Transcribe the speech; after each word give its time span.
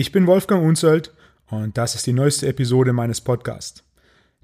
Ich 0.00 0.12
bin 0.12 0.26
Wolfgang 0.26 0.64
Unzöld 0.64 1.12
und 1.50 1.76
das 1.76 1.94
ist 1.94 2.06
die 2.06 2.14
neueste 2.14 2.46
Episode 2.48 2.94
meines 2.94 3.20
Podcasts. 3.20 3.84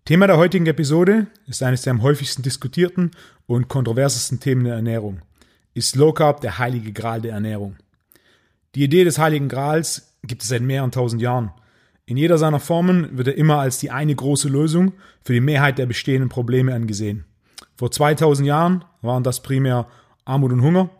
Thema 0.04 0.26
der 0.26 0.36
heutigen 0.36 0.66
Episode 0.66 1.28
ist 1.46 1.62
eines 1.62 1.80
der 1.80 1.92
am 1.92 2.02
häufigsten 2.02 2.42
diskutierten 2.42 3.12
und 3.46 3.66
kontroversesten 3.66 4.38
Themen 4.38 4.64
der 4.64 4.74
Ernährung. 4.74 5.22
Ist 5.72 5.96
Low 5.96 6.12
Carb 6.12 6.42
der 6.42 6.58
heilige 6.58 6.92
Gral 6.92 7.22
der 7.22 7.32
Ernährung? 7.32 7.76
Die 8.74 8.84
Idee 8.84 9.04
des 9.04 9.18
heiligen 9.18 9.48
Grals 9.48 10.12
gibt 10.24 10.42
es 10.42 10.48
seit 10.48 10.60
mehreren 10.60 10.90
tausend 10.90 11.22
Jahren. 11.22 11.52
In 12.04 12.18
jeder 12.18 12.36
seiner 12.36 12.60
Formen 12.60 13.16
wird 13.16 13.28
er 13.28 13.38
immer 13.38 13.58
als 13.58 13.78
die 13.78 13.90
eine 13.90 14.14
große 14.14 14.50
Lösung 14.50 14.92
für 15.24 15.32
die 15.32 15.40
Mehrheit 15.40 15.78
der 15.78 15.86
bestehenden 15.86 16.28
Probleme 16.28 16.74
angesehen. 16.74 17.24
Vor 17.76 17.90
2000 17.90 18.46
Jahren 18.46 18.84
waren 19.00 19.22
das 19.22 19.40
primär 19.42 19.86
Armut 20.26 20.52
und 20.52 20.60
Hunger. 20.60 20.90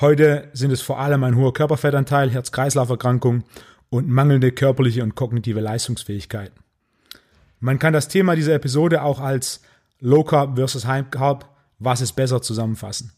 Heute 0.00 0.48
sind 0.54 0.70
es 0.70 0.80
vor 0.80 1.00
allem 1.00 1.22
ein 1.22 1.36
hoher 1.36 1.52
Körperfettanteil, 1.52 2.30
Herz-Kreislauf-Erkrankungen 2.30 3.44
und 3.90 4.08
mangelnde 4.08 4.52
körperliche 4.52 5.02
und 5.02 5.14
kognitive 5.14 5.60
Leistungsfähigkeit. 5.60 6.52
Man 7.60 7.78
kann 7.78 7.92
das 7.92 8.08
Thema 8.08 8.36
dieser 8.36 8.54
Episode 8.54 9.02
auch 9.02 9.20
als 9.20 9.62
Low 10.00 10.24
Carb 10.24 10.56
versus 10.56 10.86
High 10.86 11.10
Carb, 11.10 11.48
was 11.78 12.00
ist 12.00 12.12
besser 12.12 12.42
zusammenfassen. 12.42 13.12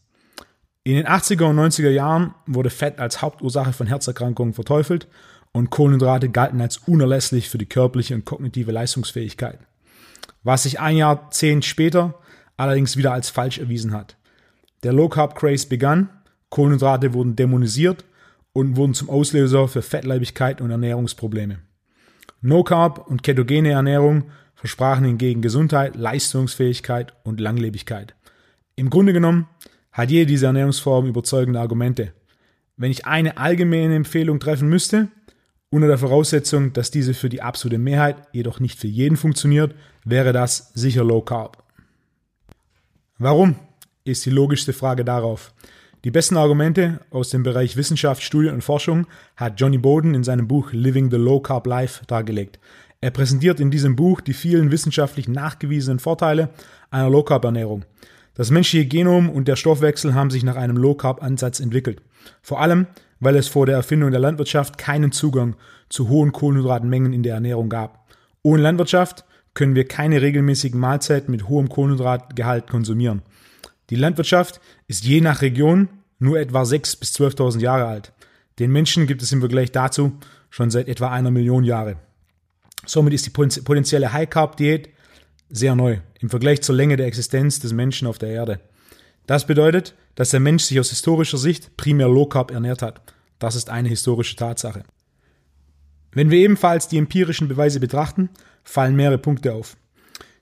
In 0.83 0.95
den 0.95 1.07
80er 1.07 1.43
und 1.43 1.59
90er 1.59 1.89
Jahren 1.89 2.33
wurde 2.47 2.69
Fett 2.69 2.99
als 2.99 3.21
Hauptursache 3.21 3.73
von 3.73 3.87
Herzerkrankungen 3.87 4.53
verteufelt 4.53 5.07
und 5.51 5.69
Kohlenhydrate 5.69 6.29
galten 6.29 6.61
als 6.61 6.77
unerlässlich 6.77 7.49
für 7.49 7.57
die 7.57 7.65
körperliche 7.65 8.15
und 8.15 8.25
kognitive 8.25 8.71
Leistungsfähigkeit. 8.71 9.59
Was 10.43 10.63
sich 10.63 10.79
ein 10.79 10.97
Jahrzehnt 10.97 11.65
später 11.65 12.15
allerdings 12.55 12.97
wieder 12.97 13.13
als 13.13 13.29
falsch 13.29 13.57
erwiesen 13.57 13.93
hat. 13.93 14.15
Der 14.83 14.93
Low 14.93 15.09
Carb 15.09 15.35
Craze 15.35 15.67
begann, 15.67 16.09
Kohlenhydrate 16.49 17.13
wurden 17.13 17.35
dämonisiert 17.35 18.05
und 18.53 18.75
wurden 18.75 18.93
zum 18.93 19.09
Auslöser 19.09 19.67
für 19.67 19.81
Fettleibigkeit 19.81 20.61
und 20.61 20.71
Ernährungsprobleme. 20.71 21.59
No 22.41 22.63
Carb 22.63 23.07
und 23.07 23.23
ketogene 23.23 23.71
Ernährung 23.71 24.31
versprachen 24.55 25.05
hingegen 25.05 25.41
Gesundheit, 25.41 25.95
Leistungsfähigkeit 25.95 27.13
und 27.23 27.39
Langlebigkeit. 27.39 28.15
Im 28.75 28.89
Grunde 28.89 29.13
genommen 29.13 29.47
hat 29.91 30.11
jede 30.11 30.25
dieser 30.25 30.47
Ernährungsformen 30.47 31.09
überzeugende 31.09 31.59
Argumente. 31.59 32.13
Wenn 32.77 32.91
ich 32.91 33.05
eine 33.05 33.37
allgemeine 33.37 33.95
Empfehlung 33.95 34.39
treffen 34.39 34.69
müsste, 34.69 35.09
unter 35.69 35.87
der 35.87 35.97
Voraussetzung, 35.97 36.73
dass 36.73 36.91
diese 36.91 37.13
für 37.13 37.29
die 37.29 37.41
absolute 37.41 37.77
Mehrheit, 37.77 38.17
jedoch 38.31 38.59
nicht 38.59 38.79
für 38.79 38.87
jeden 38.87 39.17
funktioniert, 39.17 39.75
wäre 40.03 40.33
das 40.33 40.71
sicher 40.73 41.03
Low 41.03 41.21
Carb. 41.21 41.63
Warum? 43.17 43.55
ist 44.09 44.25
die 44.25 44.31
logischste 44.31 44.73
Frage 44.73 45.05
darauf. 45.05 45.53
Die 46.05 46.11
besten 46.11 46.37
Argumente 46.37 47.01
aus 47.11 47.29
dem 47.29 47.43
Bereich 47.43 47.75
Wissenschaft, 47.75 48.23
Studie 48.23 48.47
und 48.47 48.63
Forschung 48.63 49.05
hat 49.35 49.59
Johnny 49.59 49.77
Bowden 49.77 50.15
in 50.15 50.23
seinem 50.23 50.47
Buch 50.47 50.71
Living 50.71 51.11
the 51.11 51.17
Low 51.17 51.41
Carb 51.41 51.67
Life 51.67 52.05
dargelegt. 52.07 52.57
Er 53.01 53.11
präsentiert 53.11 53.59
in 53.59 53.69
diesem 53.69 53.97
Buch 53.97 54.21
die 54.21 54.31
vielen 54.31 54.71
wissenschaftlich 54.71 55.27
nachgewiesenen 55.27 55.99
Vorteile 55.99 56.51
einer 56.89 57.09
Low 57.09 57.23
Carb 57.23 57.43
Ernährung. 57.43 57.83
Das 58.33 58.49
menschliche 58.49 58.85
Genom 58.85 59.29
und 59.29 59.49
der 59.49 59.57
Stoffwechsel 59.57 60.13
haben 60.13 60.29
sich 60.29 60.43
nach 60.43 60.55
einem 60.55 60.77
Low 60.77 60.95
Carb 60.95 61.21
Ansatz 61.21 61.59
entwickelt. 61.59 62.01
Vor 62.41 62.61
allem, 62.61 62.87
weil 63.19 63.35
es 63.35 63.49
vor 63.49 63.65
der 63.65 63.75
Erfindung 63.75 64.11
der 64.11 64.21
Landwirtschaft 64.21 64.77
keinen 64.77 65.11
Zugang 65.11 65.57
zu 65.89 66.07
hohen 66.07 66.31
Kohlenhydratmengen 66.31 67.11
in 67.11 67.23
der 67.23 67.33
Ernährung 67.33 67.67
gab. 67.67 68.07
Ohne 68.41 68.61
Landwirtschaft 68.61 69.25
können 69.53 69.75
wir 69.75 69.85
keine 69.85 70.21
regelmäßigen 70.21 70.79
Mahlzeiten 70.79 71.31
mit 71.31 71.49
hohem 71.49 71.67
Kohlenhydratgehalt 71.67 72.67
konsumieren. 72.67 73.21
Die 73.89 73.95
Landwirtschaft 73.95 74.61
ist 74.87 75.03
je 75.03 75.21
nach 75.21 75.41
Region 75.41 75.89
nur 76.19 76.39
etwa 76.39 76.61
6.000 76.61 76.99
bis 76.99 77.15
12.000 77.15 77.59
Jahre 77.59 77.85
alt. 77.85 78.13
Den 78.59 78.71
Menschen 78.71 79.07
gibt 79.07 79.21
es 79.21 79.31
im 79.31 79.39
Vergleich 79.39 79.71
dazu 79.71 80.17
schon 80.49 80.69
seit 80.69 80.87
etwa 80.87 81.09
einer 81.09 81.31
Million 81.31 81.63
Jahre. 81.63 81.97
Somit 82.85 83.13
ist 83.13 83.25
die 83.25 83.29
potenzielle 83.29 84.13
High-Carb-Diät 84.13 84.89
sehr 85.49 85.75
neu 85.75 85.99
im 86.19 86.29
Vergleich 86.29 86.61
zur 86.61 86.75
Länge 86.75 86.97
der 86.97 87.07
Existenz 87.07 87.59
des 87.59 87.73
Menschen 87.73 88.07
auf 88.07 88.17
der 88.17 88.29
Erde. 88.29 88.59
Das 89.25 89.47
bedeutet, 89.47 89.95
dass 90.15 90.31
der 90.31 90.39
Mensch 90.39 90.63
sich 90.63 90.79
aus 90.79 90.89
historischer 90.89 91.37
Sicht 91.37 91.77
primär 91.77 92.07
Low-Carb 92.07 92.51
ernährt 92.51 92.81
hat. 92.81 93.01
Das 93.37 93.55
ist 93.55 93.69
eine 93.69 93.89
historische 93.89 94.35
Tatsache. 94.35 94.83
Wenn 96.11 96.31
wir 96.31 96.39
ebenfalls 96.39 96.87
die 96.87 96.97
empirischen 96.97 97.47
Beweise 97.47 97.79
betrachten, 97.79 98.29
fallen 98.63 98.95
mehrere 98.95 99.17
Punkte 99.17 99.53
auf. 99.53 99.77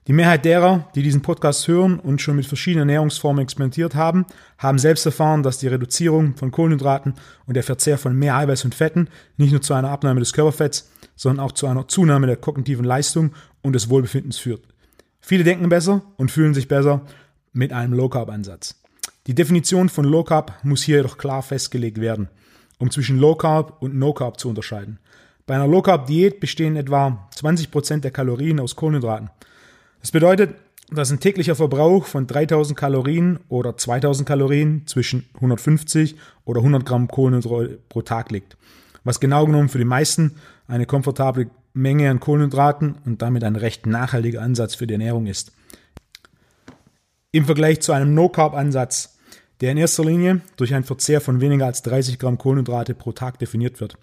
Die 0.08 0.14
Mehrheit 0.14 0.46
derer, 0.46 0.88
die 0.96 1.04
diesen 1.04 1.22
Podcast 1.22 1.68
hören 1.68 2.00
und 2.00 2.22
schon 2.22 2.38
mit 2.38 2.46
verschiedenen 2.46 2.88
Ernährungsformen 2.88 3.44
experimentiert 3.44 3.94
haben, 3.94 4.26
haben 4.58 4.80
selbst 4.80 5.06
erfahren, 5.06 5.44
dass 5.44 5.58
die 5.58 5.68
Reduzierung 5.68 6.38
von 6.38 6.50
Kohlenhydraten 6.50 7.16
und 7.46 7.56
der 7.56 7.64
Verzehr 7.64 7.98
von 7.98 8.18
mehr 8.18 8.38
Eiweiß 8.38 8.64
und 8.64 8.74
Fetten 8.74 9.10
nicht 9.36 9.52
nur 9.52 9.62
zu 9.62 9.74
einer 9.74 9.90
Abnahme 9.90 10.22
des 10.22 10.32
Körperfetts, 10.32 10.90
sondern 11.18 11.46
auch 11.46 11.52
zu 11.52 11.68
einer 11.68 11.90
Zunahme 11.90 12.26
der 12.26 12.38
kognitiven 12.38 12.86
Leistung 12.86 13.34
und 13.62 13.74
des 13.74 13.90
Wohlbefindens 13.90 14.38
führt. 14.38 14.62
Viele 15.20 15.44
denken 15.44 15.68
besser 15.68 16.02
und 16.16 16.32
fühlen 16.32 16.54
sich 16.54 16.70
besser 16.70 17.02
mit 17.52 17.74
einem 17.74 17.92
Low-Carb-Ansatz. 17.92 18.82
Die 19.26 19.36
Definition 19.36 19.90
von 19.90 20.06
Low 20.06 20.24
Carb 20.24 20.54
muss 20.64 20.84
hier 20.84 20.98
jedoch 20.98 21.18
klar 21.18 21.44
festgelegt 21.44 22.00
werden, 22.00 22.30
um 22.78 22.92
zwischen 22.92 23.18
Low 23.18 23.36
Carb 23.36 23.82
und 23.82 23.96
No 23.96 24.14
Carb 24.14 24.40
zu 24.40 24.48
unterscheiden. 24.48 25.00
Bei 25.46 25.56
einer 25.56 25.68
Low 25.68 25.82
Carb 25.82 26.06
Diät 26.06 26.40
bestehen 26.40 26.78
etwa 26.78 27.28
20% 27.36 28.00
der 28.00 28.12
Kalorien 28.12 28.62
aus 28.62 28.78
Kohlenhydraten. 28.78 29.32
Das 30.02 30.12
bedeutet, 30.12 30.56
dass 30.90 31.12
ein 31.12 31.20
täglicher 31.20 31.56
Verbrauch 31.56 32.06
von 32.06 32.28
3000 32.28 32.78
Kalorien 32.78 33.40
oder 33.50 33.76
2000 33.76 34.28
Kalorien 34.28 34.84
zwischen 34.88 35.28
150 35.36 36.16
oder 36.46 36.60
100 36.62 36.86
Gramm 36.86 37.08
Kohlenhydrate 37.08 37.80
pro 37.90 38.02
Tag 38.02 38.32
liegt. 38.32 38.58
Was 39.04 39.20
genau 39.20 39.46
genommen 39.46 39.70
für 39.70 39.80
die 39.80 39.86
meisten 39.86 40.36
eine 40.68 40.86
komfortable 40.86 41.50
Menge 41.74 42.10
an 42.10 42.20
Kohlenhydraten 42.20 42.96
und 43.06 43.22
damit 43.22 43.44
ein 43.44 43.56
recht 43.56 43.86
nachhaltiger 43.86 44.42
Ansatz 44.42 44.76
für 44.76 44.88
die 44.88 44.94
Ernährung 44.94 45.28
ist. 45.28 45.52
Im 47.32 47.46
Vergleich 47.46 47.82
zu 47.82 47.92
einem 47.92 48.14
No-Carb-Ansatz, 48.14 49.18
der 49.62 49.72
in 49.72 49.78
erster 49.78 50.06
Linie 50.06 50.42
durch 50.56 50.74
einen 50.74 50.84
Verzehr 50.86 51.22
von 51.22 51.42
weniger 51.42 51.66
als 51.66 51.84
30 51.84 52.18
Gramm 52.20 52.38
Kohlenhydrate 52.38 52.96
pro 52.96 53.12
Tag 53.12 53.40
definiert 53.40 53.80
wird. 53.80 53.98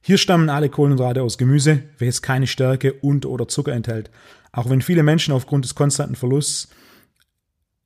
Hier 0.00 0.16
stammen 0.16 0.48
alle 0.48 0.70
Kohlenhydrate 0.70 1.22
aus 1.22 1.36
Gemüse, 1.36 1.82
welches 1.98 2.22
keine 2.22 2.46
Stärke 2.46 2.94
und 2.94 3.26
oder 3.26 3.48
Zucker 3.48 3.72
enthält. 3.72 4.10
Auch 4.52 4.68
wenn 4.68 4.82
viele 4.82 5.02
Menschen 5.02 5.32
aufgrund 5.32 5.64
des 5.64 5.74
konstanten 5.74 6.16
Verlusts 6.16 6.68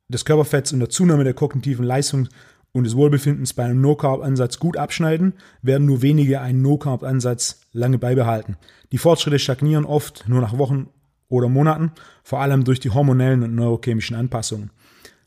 des 0.07 0.25
Körperfetts 0.25 0.73
und 0.73 0.79
der 0.79 0.89
Zunahme 0.89 1.23
der 1.23 1.33
kognitiven 1.33 1.85
Leistung 1.85 2.27
und 2.71 2.83
des 2.83 2.95
Wohlbefindens 2.95 3.53
bei 3.53 3.63
einem 3.63 3.81
No-Carb-Ansatz 3.81 4.59
gut 4.59 4.77
abschneiden, 4.77 5.33
werden 5.61 5.87
nur 5.87 6.01
wenige 6.01 6.41
einen 6.41 6.61
No-Carb-Ansatz 6.61 7.61
lange 7.71 7.97
beibehalten. 7.97 8.57
Die 8.91 8.97
Fortschritte 8.97 9.39
stagnieren 9.39 9.85
oft 9.85 10.27
nur 10.27 10.41
nach 10.41 10.57
Wochen 10.57 10.89
oder 11.29 11.49
Monaten, 11.49 11.91
vor 12.23 12.41
allem 12.41 12.63
durch 12.63 12.79
die 12.79 12.91
hormonellen 12.91 13.43
und 13.43 13.55
neurochemischen 13.55 14.15
Anpassungen. 14.15 14.71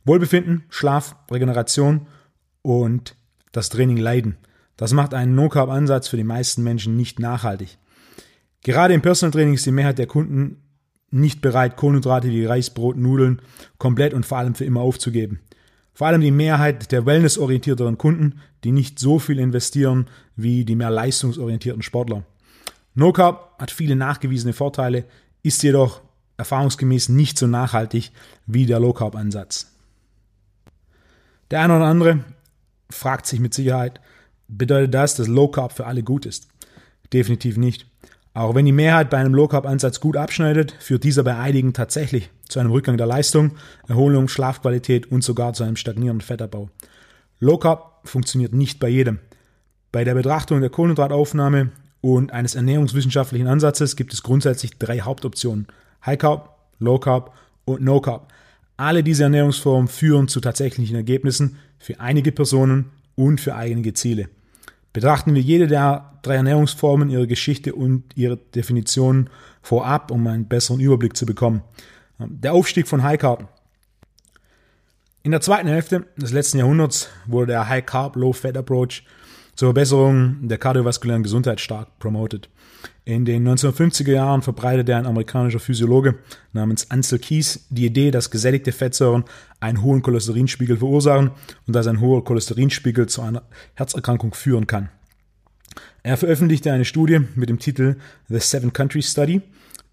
Wohlbefinden, 0.04 0.64
Schlaf, 0.68 1.16
Regeneration 1.30 2.06
und 2.62 3.16
das 3.52 3.68
Training 3.68 3.96
leiden. 3.96 4.36
Das 4.76 4.92
macht 4.92 5.14
einen 5.14 5.34
No-Carb-Ansatz 5.34 6.08
für 6.08 6.16
die 6.16 6.24
meisten 6.24 6.62
Menschen 6.62 6.96
nicht 6.96 7.18
nachhaltig. 7.18 7.78
Gerade 8.62 8.94
im 8.94 9.02
Personal 9.02 9.32
Training 9.32 9.54
ist 9.54 9.66
die 9.66 9.72
Mehrheit 9.72 9.98
der 9.98 10.06
Kunden 10.06 10.62
nicht 11.10 11.40
bereit, 11.40 11.76
Kohlenhydrate 11.76 12.28
wie 12.28 12.44
Reis, 12.44 12.70
Brot, 12.70 12.96
Nudeln 12.96 13.40
komplett 13.78 14.14
und 14.14 14.26
vor 14.26 14.38
allem 14.38 14.54
für 14.54 14.64
immer 14.64 14.80
aufzugeben. 14.80 15.40
Vor 15.94 16.06
allem 16.06 16.20
die 16.20 16.30
Mehrheit 16.30 16.92
der 16.92 17.06
wellnessorientierteren 17.06 17.98
Kunden, 17.98 18.40
die 18.64 18.72
nicht 18.72 18.98
so 18.98 19.18
viel 19.18 19.38
investieren 19.38 20.06
wie 20.36 20.64
die 20.64 20.76
mehr 20.76 20.90
leistungsorientierten 20.90 21.82
Sportler. 21.82 22.24
No 22.94 23.12
Carb 23.12 23.58
hat 23.58 23.70
viele 23.70 23.96
nachgewiesene 23.96 24.52
Vorteile, 24.52 25.04
ist 25.42 25.62
jedoch 25.62 26.00
erfahrungsgemäß 26.36 27.08
nicht 27.08 27.38
so 27.38 27.46
nachhaltig 27.46 28.12
wie 28.46 28.66
der 28.66 28.78
Low 28.78 28.92
Carb 28.92 29.16
Ansatz. 29.16 29.72
Der 31.50 31.60
eine 31.60 31.76
oder 31.76 31.86
andere 31.86 32.24
fragt 32.90 33.26
sich 33.26 33.40
mit 33.40 33.54
Sicherheit, 33.54 34.00
Bedeutet 34.48 34.94
das, 34.94 35.14
dass 35.14 35.28
Low 35.28 35.48
Carb 35.48 35.72
für 35.72 35.86
alle 35.86 36.02
gut 36.02 36.24
ist? 36.24 36.48
Definitiv 37.12 37.58
nicht. 37.58 37.86
Auch 38.38 38.54
wenn 38.54 38.66
die 38.66 38.72
Mehrheit 38.72 39.10
bei 39.10 39.16
einem 39.16 39.34
Low 39.34 39.48
Carb 39.48 39.66
Ansatz 39.66 39.98
gut 39.98 40.16
abschneidet, 40.16 40.72
führt 40.78 41.02
dieser 41.02 41.24
bei 41.24 41.36
einigen 41.36 41.72
tatsächlich 41.72 42.30
zu 42.48 42.60
einem 42.60 42.70
Rückgang 42.70 42.96
der 42.96 43.08
Leistung, 43.08 43.56
Erholung, 43.88 44.28
Schlafqualität 44.28 45.10
und 45.10 45.24
sogar 45.24 45.54
zu 45.54 45.64
einem 45.64 45.74
stagnierenden 45.74 46.24
Fettabbau. 46.24 46.70
Low 47.40 47.58
Carb 47.58 47.98
funktioniert 48.04 48.52
nicht 48.52 48.78
bei 48.78 48.90
jedem. 48.90 49.18
Bei 49.90 50.04
der 50.04 50.14
Betrachtung 50.14 50.60
der 50.60 50.70
Kohlenhydrataufnahme 50.70 51.72
und 52.00 52.32
eines 52.32 52.54
ernährungswissenschaftlichen 52.54 53.48
Ansatzes 53.48 53.96
gibt 53.96 54.12
es 54.12 54.22
grundsätzlich 54.22 54.78
drei 54.78 55.00
Hauptoptionen. 55.00 55.66
High 56.06 56.18
Carb, 56.18 56.58
Low 56.78 57.00
Carb 57.00 57.34
und 57.64 57.82
No 57.82 58.00
Carb. 58.00 58.32
Alle 58.76 59.02
diese 59.02 59.24
Ernährungsformen 59.24 59.88
führen 59.88 60.28
zu 60.28 60.40
tatsächlichen 60.40 60.94
Ergebnissen 60.94 61.56
für 61.80 61.98
einige 61.98 62.30
Personen 62.30 62.92
und 63.16 63.40
für 63.40 63.56
einige 63.56 63.94
Ziele. 63.94 64.28
Betrachten 64.98 65.36
wir 65.36 65.42
jede 65.42 65.68
der 65.68 66.18
drei 66.22 66.34
Ernährungsformen, 66.34 67.08
ihre 67.08 67.28
Geschichte 67.28 67.72
und 67.72 68.02
ihre 68.16 68.36
Definition 68.36 69.30
vorab, 69.62 70.10
um 70.10 70.26
einen 70.26 70.48
besseren 70.48 70.80
Überblick 70.80 71.16
zu 71.16 71.24
bekommen. 71.24 71.62
Der 72.18 72.52
Aufstieg 72.52 72.88
von 72.88 73.04
High 73.04 73.20
Carb. 73.20 73.46
In 75.22 75.30
der 75.30 75.40
zweiten 75.40 75.68
Hälfte 75.68 76.06
des 76.16 76.32
letzten 76.32 76.58
Jahrhunderts 76.58 77.10
wurde 77.26 77.52
der 77.52 77.68
High 77.68 77.86
Carb 77.86 78.16
Low 78.16 78.32
Fat 78.32 78.56
Approach 78.56 79.04
zur 79.58 79.70
Verbesserung 79.70 80.46
der 80.46 80.56
kardiovaskulären 80.56 81.24
Gesundheit 81.24 81.60
stark 81.60 81.98
promotet. 81.98 82.48
In 83.04 83.24
den 83.24 83.44
1950er 83.44 84.12
Jahren 84.12 84.40
verbreitete 84.40 84.94
ein 84.94 85.04
amerikanischer 85.04 85.58
Physiologe 85.58 86.14
namens 86.52 86.92
Ansel 86.92 87.18
Keys 87.18 87.66
die 87.68 87.86
Idee, 87.86 88.12
dass 88.12 88.30
gesättigte 88.30 88.70
Fettsäuren 88.70 89.24
einen 89.58 89.82
hohen 89.82 90.02
Cholesterinspiegel 90.02 90.76
verursachen 90.76 91.32
und 91.66 91.74
dass 91.74 91.88
ein 91.88 91.98
hoher 91.98 92.24
Cholesterinspiegel 92.24 93.08
zu 93.08 93.20
einer 93.20 93.42
Herzerkrankung 93.74 94.32
führen 94.32 94.68
kann. 94.68 94.90
Er 96.04 96.16
veröffentlichte 96.16 96.72
eine 96.72 96.84
Studie 96.84 97.22
mit 97.34 97.48
dem 97.48 97.58
Titel 97.58 97.96
The 98.28 98.38
Seven 98.38 98.72
Countries 98.72 99.10
Study, 99.10 99.42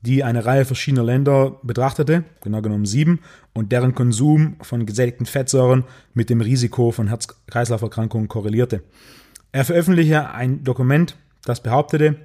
die 0.02 0.24
eine 0.24 0.46
Reihe 0.46 0.66
verschiedener 0.66 1.06
Länder 1.06 1.60
betrachtete, 1.64 2.24
genau 2.44 2.62
genommen 2.62 2.86
sieben, 2.86 3.20
und 3.54 3.72
deren 3.72 3.96
Konsum 3.96 4.58
von 4.62 4.86
gesättigten 4.86 5.26
Fettsäuren 5.26 5.86
mit 6.14 6.30
dem 6.30 6.42
Risiko 6.42 6.92
von 6.92 7.08
Herz-Kreislauf-Erkrankungen 7.08 8.28
korrelierte. 8.28 8.84
Er 9.56 9.64
veröffentlichte 9.64 10.32
ein 10.32 10.66
Dokument, 10.66 11.16
das 11.46 11.64
behauptete, 11.64 12.18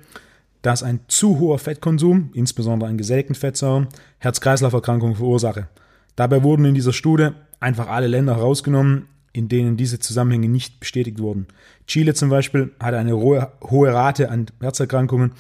dass 0.62 0.82
ein 0.82 0.99
zu 1.06 1.38
hoher 1.38 1.61
Fettkonsum, 1.61 2.31
insbesondere 2.35 2.91
an 2.91 2.99
gesättigten 2.99 3.37
Fettsäuren, 3.37 3.87
Herz-Kreislauf-Erkrankungen 4.19 5.15
verursache. 5.15 5.69
Dabei 6.17 6.43
wurden 6.43 6.65
in 6.65 6.75
dieser 6.75 6.93
Studie 6.93 7.29
einfach 7.61 7.87
alle 7.87 8.09
Länder 8.09 8.35
herausgenommen, 8.35 9.06
in 9.32 9.47
denen 9.47 9.77
diese 9.77 10.00
Zusammenhänge 10.00 10.49
nicht 10.49 10.81
bestätigt 10.81 11.21
wurden. 11.21 11.47
Chile 11.87 12.15
zum 12.15 12.31
Beispiel 12.31 12.73
hatte 12.81 12.99
eine 12.99 13.17
hohe 13.17 13.94
Rate 13.94 14.29
an 14.29 14.47
Herzerkrankungen 14.61 15.31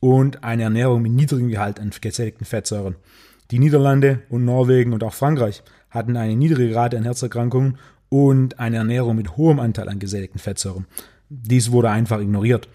und 0.00 0.42
eine 0.42 0.64
Ernährung 0.64 1.00
mit 1.00 1.12
niedrigem 1.12 1.48
Gehalt 1.48 1.78
an 1.78 1.92
gesättigten 2.00 2.44
Fettsäuren. 2.44 2.96
Die 3.52 3.60
Niederlande 3.60 4.22
und 4.30 4.44
Norwegen 4.44 4.92
und 4.92 5.04
auch 5.04 5.14
Frankreich 5.14 5.62
hatten 5.90 6.16
eine 6.16 6.34
niedrige 6.34 6.74
Rate 6.74 6.96
an 6.96 7.04
Herzerkrankungen 7.04 7.78
und 8.08 8.58
eine 8.58 8.78
Ernährung 8.78 9.14
mit 9.14 9.36
hohem 9.36 9.60
Anteil 9.60 9.88
an 9.88 10.00
gesättigten 10.00 10.40
Fettsäuren. 10.40 10.86
Dies 11.28 11.70
wurde 11.70 11.90
einfach 11.90 12.20
ignoriert. 12.20 12.68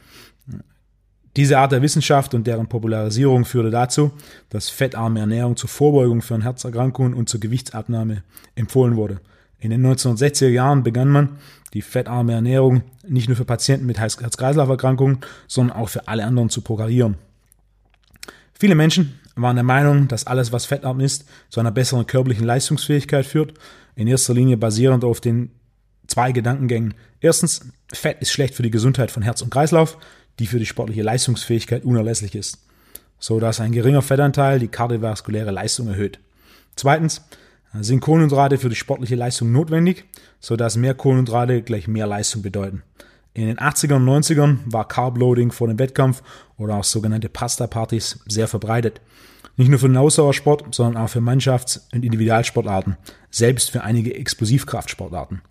Diese 1.38 1.58
Art 1.58 1.72
der 1.72 1.82
Wissenschaft 1.82 2.34
und 2.34 2.46
deren 2.46 2.68
Popularisierung 2.68 3.46
führte 3.46 3.70
dazu, 3.70 4.12
dass 4.50 4.70
fettarme 4.70 5.22
Ernährung 5.22 5.56
zur 5.56 5.70
Vorbeugung 5.70 6.22
von 6.22 6.42
Herzerkrankungen 6.42 7.14
und 7.14 7.30
zur 7.30 7.40
Gewichtsabnahme 7.40 8.24
empfohlen 8.56 8.98
wurde. 8.98 9.22
In 9.58 9.70
den 9.70 9.86
1960er 9.86 10.50
Jahren 10.50 10.84
begann 10.84 11.08
man, 11.08 11.38
die 11.74 11.82
fettarme 11.82 12.34
Ernährung 12.34 12.84
nicht 13.08 13.30
nur 13.30 13.38
für 13.38 13.46
Patienten 13.46 13.86
mit 13.86 13.98
Herz-Kreislauf-Erkrankungen, 14.00 15.20
sondern 15.48 15.78
auch 15.78 15.88
für 15.88 16.08
alle 16.10 16.26
anderen 16.26 16.50
zu 16.50 16.62
propagieren. 16.62 17.16
Viele 18.54 18.76
Menschen 18.76 19.18
waren 19.36 19.56
der 19.56 19.64
Meinung, 19.64 20.10
dass 20.10 20.28
alles, 20.28 20.52
was 20.52 20.66
fettarm 20.66 21.00
ist, 21.00 21.26
zu 21.50 21.62
einer 21.62 21.72
besseren 21.72 22.06
körperlichen 22.08 22.46
Leistungsfähigkeit 22.46 23.26
führt, 23.26 23.54
in 23.96 24.08
erster 24.08 24.34
Linie 24.34 24.58
basierend 24.58 25.06
auf 25.06 25.22
den 25.22 25.52
zwei 26.12 26.32
Gedankengängen. 26.32 26.94
Erstens, 27.20 27.62
Fett 27.92 28.22
ist 28.22 28.32
schlecht 28.32 28.56
für 28.56 28.64
die 28.64 28.72
Gesundheit 28.72 29.12
von 29.12 29.24
Herz 29.24 29.42
und 29.42 29.50
Kreislauf, 29.50 29.98
die 30.40 30.46
für 30.46 30.60
die 30.60 30.66
sportliche 30.66 31.04
Leistungsfähigkeit 31.04 31.84
unerlässlich 31.84 32.36
ist, 32.36 32.60
so 33.20 33.40
dass 33.40 33.60
ein 33.60 33.72
geringer 33.72 34.02
Fettanteil 34.02 34.60
die 34.60 34.68
kardiovaskuläre 34.68 35.52
Leistung 35.52 35.88
erhöht. 35.88 36.20
Zweitens, 36.76 37.22
sind 37.74 38.02
Kohlenhydrate 38.02 38.58
für 38.58 38.70
die 38.70 38.76
sportliche 38.76 39.16
Leistung 39.16 39.52
notwendig, 39.52 40.06
sodass 40.42 40.76
mehr 40.76 40.94
Kohlenhydrate 40.94 41.62
gleich 41.62 41.88
mehr 41.88 42.08
Leistung 42.08 42.42
bedeuten. 42.42 42.84
In 43.34 43.48
den 43.48 43.58
80ern 43.58 43.96
und 43.96 44.10
90ern 44.10 44.58
war 44.66 44.88
Carbloading 44.88 45.54
vor 45.54 45.70
dem 45.70 45.80
Wettkampf 45.80 46.22
oder 46.58 46.76
auch 46.76 46.84
sogenannte 46.84 47.30
Pasta-Partys 47.30 48.20
sehr 48.28 48.50
verbreitet. 48.50 49.00
Nicht 49.56 49.70
nur 49.70 49.80
für 49.80 49.88
den 49.88 49.96
Ausdauersport, 49.96 50.76
sondern 50.76 51.02
auch 51.02 51.10
für 51.10 51.22
Mannschafts- 51.22 51.88
und 51.94 52.04
Individualsportarten, 52.04 52.98
selbst 53.30 53.72
für 53.72 53.84
einige 53.84 54.16
Explosivkraftsportarten. 54.16 55.42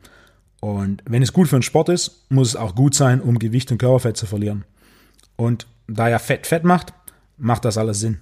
Und 0.60 1.02
wenn 1.06 1.22
es 1.22 1.32
gut 1.32 1.48
für 1.48 1.56
einen 1.56 1.62
Sport 1.62 1.88
ist, 1.88 2.26
muss 2.30 2.48
es 2.48 2.56
auch 2.56 2.74
gut 2.74 2.94
sein, 2.94 3.20
um 3.20 3.38
Gewicht 3.38 3.72
und 3.72 3.78
Körperfett 3.78 4.16
zu 4.16 4.26
verlieren. 4.26 4.64
Und 5.36 5.66
da 5.88 6.08
ja 6.08 6.18
Fett 6.18 6.46
Fett 6.46 6.64
macht, 6.64 6.92
macht 7.38 7.64
das 7.64 7.78
alles 7.78 8.00
Sinn. 8.00 8.20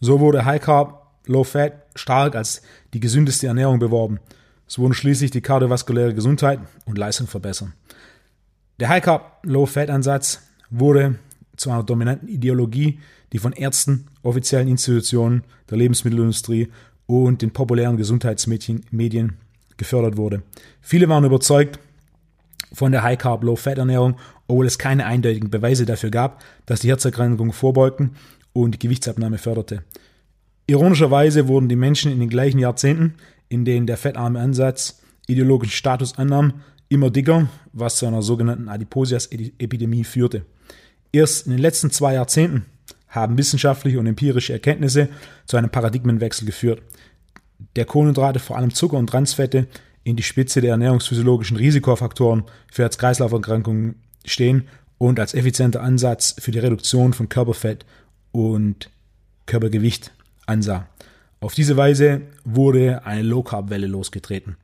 So 0.00 0.20
wurde 0.20 0.44
High 0.44 0.60
Carb 0.60 1.00
Low 1.26 1.44
Fat 1.44 1.86
stark 1.94 2.34
als 2.34 2.62
die 2.92 3.00
gesündeste 3.00 3.46
Ernährung 3.46 3.78
beworben. 3.78 4.20
Es 4.66 4.78
wurden 4.78 4.94
schließlich 4.94 5.30
die 5.30 5.40
kardiovaskuläre 5.40 6.14
Gesundheit 6.14 6.60
und 6.84 6.98
Leistung 6.98 7.26
verbessern. 7.26 7.72
Der 8.78 8.88
High 8.88 9.02
Carb 9.02 9.38
Low 9.42 9.66
Fat 9.66 9.90
Ansatz 9.90 10.42
wurde 10.70 11.18
zu 11.56 11.70
einer 11.70 11.82
dominanten 11.82 12.28
Ideologie, 12.28 13.00
die 13.32 13.38
von 13.38 13.52
Ärzten, 13.52 14.06
offiziellen 14.22 14.68
Institutionen, 14.68 15.44
der 15.68 15.78
Lebensmittelindustrie 15.78 16.68
und 17.06 17.42
den 17.42 17.52
populären 17.52 17.96
Gesundheitsmedien 17.96 19.36
gefördert 19.80 20.16
wurde. 20.16 20.42
Viele 20.80 21.08
waren 21.08 21.24
überzeugt 21.24 21.80
von 22.72 22.92
der 22.92 23.02
High 23.02 23.18
Carb 23.18 23.42
Low 23.42 23.56
Fat 23.56 23.78
Ernährung, 23.78 24.16
obwohl 24.46 24.66
es 24.66 24.78
keine 24.78 25.06
eindeutigen 25.06 25.50
Beweise 25.50 25.86
dafür 25.86 26.10
gab, 26.10 26.44
dass 26.66 26.80
die 26.80 26.88
Herzerkrankungen 26.88 27.52
vorbeugten 27.52 28.12
und 28.52 28.72
die 28.72 28.78
Gewichtsabnahme 28.78 29.38
förderte. 29.38 29.82
Ironischerweise 30.68 31.48
wurden 31.48 31.68
die 31.68 31.76
Menschen 31.76 32.12
in 32.12 32.20
den 32.20 32.28
gleichen 32.28 32.60
Jahrzehnten, 32.60 33.14
in 33.48 33.64
denen 33.64 33.86
der 33.86 33.96
fettarme 33.96 34.38
Ansatz 34.38 35.02
ideologischen 35.26 35.74
Status 35.74 36.16
annahm, 36.16 36.62
immer 36.88 37.10
dicker, 37.10 37.48
was 37.72 37.96
zu 37.96 38.06
einer 38.06 38.22
sogenannten 38.22 38.68
Adipositas-Epidemie 38.68 40.04
führte. 40.04 40.44
Erst 41.12 41.46
in 41.46 41.52
den 41.52 41.60
letzten 41.60 41.90
zwei 41.90 42.14
Jahrzehnten 42.14 42.66
haben 43.08 43.38
wissenschaftliche 43.38 43.98
und 43.98 44.06
empirische 44.06 44.52
Erkenntnisse 44.52 45.08
zu 45.46 45.56
einem 45.56 45.70
Paradigmenwechsel 45.70 46.46
geführt, 46.46 46.82
der 47.76 47.84
Kohlenhydrate, 47.84 48.38
vor 48.38 48.56
allem 48.56 48.74
Zucker 48.74 48.96
und 48.96 49.08
Transfette, 49.08 49.66
in 50.02 50.16
die 50.16 50.22
Spitze 50.22 50.60
der 50.60 50.72
ernährungsphysiologischen 50.72 51.56
Risikofaktoren 51.56 52.44
für 52.72 52.82
Herz-Kreislauf-Erkrankungen 52.82 53.96
stehen 54.24 54.68
und 54.98 55.20
als 55.20 55.34
effizienter 55.34 55.82
Ansatz 55.82 56.34
für 56.38 56.50
die 56.50 56.58
Reduktion 56.58 57.12
von 57.12 57.28
Körperfett 57.28 57.84
und 58.32 58.90
Körpergewicht 59.46 60.12
ansah. 60.46 60.88
Auf 61.40 61.54
diese 61.54 61.76
Weise 61.76 62.22
wurde 62.44 63.04
eine 63.04 63.22
Low 63.22 63.42
Carb 63.42 63.70
Welle 63.70 63.86
losgetreten. 63.86 64.56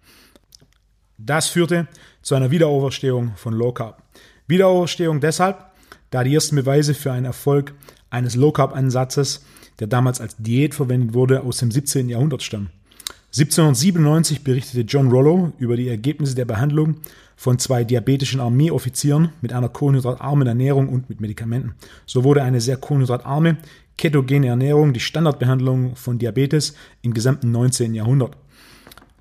Das 1.19 1.49
führte 1.49 1.89
zu 2.23 2.35
einer 2.35 2.51
Wiederauferstehung 2.51 3.33
von 3.37 3.55
Low 3.55 3.73
Carb. 3.73 4.03
Wiederauferstehung 4.47 5.21
deshalb, 5.21 5.65
da 6.11 6.23
die 6.23 6.35
ersten 6.35 6.57
Beweise 6.57 6.95
für 6.95 7.13
einen 7.13 7.25
Erfolg 7.25 7.73
eines 8.11 8.35
Low 8.35 8.53
Carb 8.53 8.75
Ansatzes, 8.77 9.45
der 9.81 9.87
damals 9.87 10.21
als 10.21 10.37
Diät 10.37 10.75
verwendet 10.75 11.15
wurde, 11.15 11.43
aus 11.43 11.59
dem 11.59 11.71
17. 11.71 12.09
Jahrhundert 12.09 12.43
stammen. 12.43 12.71
1797 13.39 14.45
berichtete 14.45 14.81
John 14.81 15.11
Rollo 15.11 15.53
über 15.59 15.77
die 15.77 15.89
Ergebnisse 15.89 16.35
der 16.35 16.47
Behandlung 16.47 16.97
von 17.37 17.59
zwei 17.59 17.85
diabetischen 17.85 18.41
Armeeoffizieren 18.41 19.29
mit 19.43 19.53
einer 19.53 19.69
kohlenhydratarmen 19.69 20.49
Ernährung 20.49 20.89
und 20.89 21.11
mit 21.11 21.21
Medikamenten. 21.21 21.75
So 22.07 22.25
wurde 22.25 22.43
eine 22.43 22.63
sehr 22.63 22.79
kohlenhydratarme, 22.79 23.59
ketogene 23.99 24.47
Ernährung 24.47 24.95
die 24.95 25.01
Standardbehandlung 25.01 25.97
von 25.97 26.19
Diabetes 26.19 26.75
im 27.03 27.13
gesamten 27.13 27.51
19. 27.51 27.95
Jahrhundert. 27.95 28.39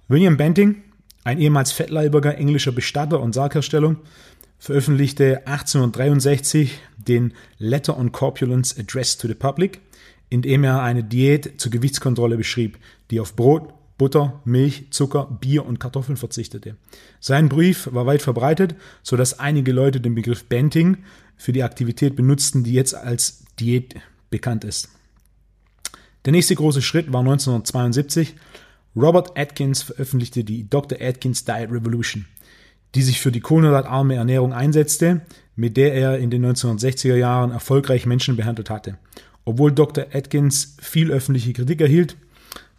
William 0.08 0.38
Banting, 0.38 0.78
ein 1.26 1.38
ehemals 1.38 1.74
fettleibiger 1.74 2.38
englischer 2.38 2.72
Bestatter 2.72 3.20
und 3.20 3.34
Sarghersteller, 3.34 3.98
veröffentlichte 4.60 5.46
1863 5.46 6.80
den 6.96 7.34
Letter 7.58 8.00
on 8.00 8.14
Corpulence 8.14 8.80
Address 8.80 9.18
to 9.18 9.28
the 9.28 9.36
Public, 9.36 9.82
in 10.30 10.42
dem 10.42 10.64
er 10.64 10.82
eine 10.82 11.04
Diät 11.04 11.60
zur 11.60 11.70
Gewichtskontrolle 11.70 12.38
beschrieb, 12.38 12.78
die 13.12 13.20
auf 13.20 13.36
Brot, 13.36 13.74
Butter, 13.98 14.42
Milch, 14.44 14.88
Zucker, 14.92 15.26
Bier 15.40 15.66
und 15.66 15.80
Kartoffeln 15.80 16.18
verzichtete. 16.18 16.76
Sein 17.20 17.48
Brief 17.48 17.90
war 17.92 18.06
weit 18.06 18.22
verbreitet, 18.22 18.76
so 19.04 19.16
dass 19.16 19.40
einige 19.40 19.72
Leute 19.72 20.02
den 20.02 20.16
Begriff 20.16 20.46
Banting 20.46 20.98
für 21.38 21.54
die 21.54 21.64
Aktivität 21.64 22.16
benutzten, 22.16 22.64
die 22.64 22.74
jetzt 22.74 22.94
als 22.94 23.46
Diät 23.60 23.96
bekannt 24.30 24.66
ist. 24.66 24.90
Der 26.26 26.32
nächste 26.32 26.56
große 26.56 26.82
Schritt 26.82 27.14
war 27.14 27.22
1972. 27.22 28.36
Robert 28.96 29.38
Atkins 29.38 29.84
veröffentlichte 29.84 30.44
die 30.44 30.70
Dr. 30.70 30.98
Atkins 31.02 31.46
Diet 31.46 31.72
Revolution, 31.72 32.26
die 32.96 33.02
sich 33.02 33.22
für 33.22 33.32
die 33.32 33.42
kohlenhydratarme 33.42 34.16
Ernährung 34.16 34.52
einsetzte, 34.52 35.22
mit 35.56 35.78
der 35.78 35.94
er 35.94 36.18
in 36.18 36.30
den 36.30 36.46
1960er 36.46 37.16
Jahren 37.16 37.52
erfolgreich 37.52 38.06
Menschen 38.06 38.36
behandelt 38.36 38.70
hatte. 38.70 38.98
Obwohl 39.46 39.72
Dr. 39.72 40.08
Atkins 40.12 40.76
viel 40.82 41.12
öffentliche 41.12 41.54
Kritik 41.54 41.80
erhielt, 41.80 42.18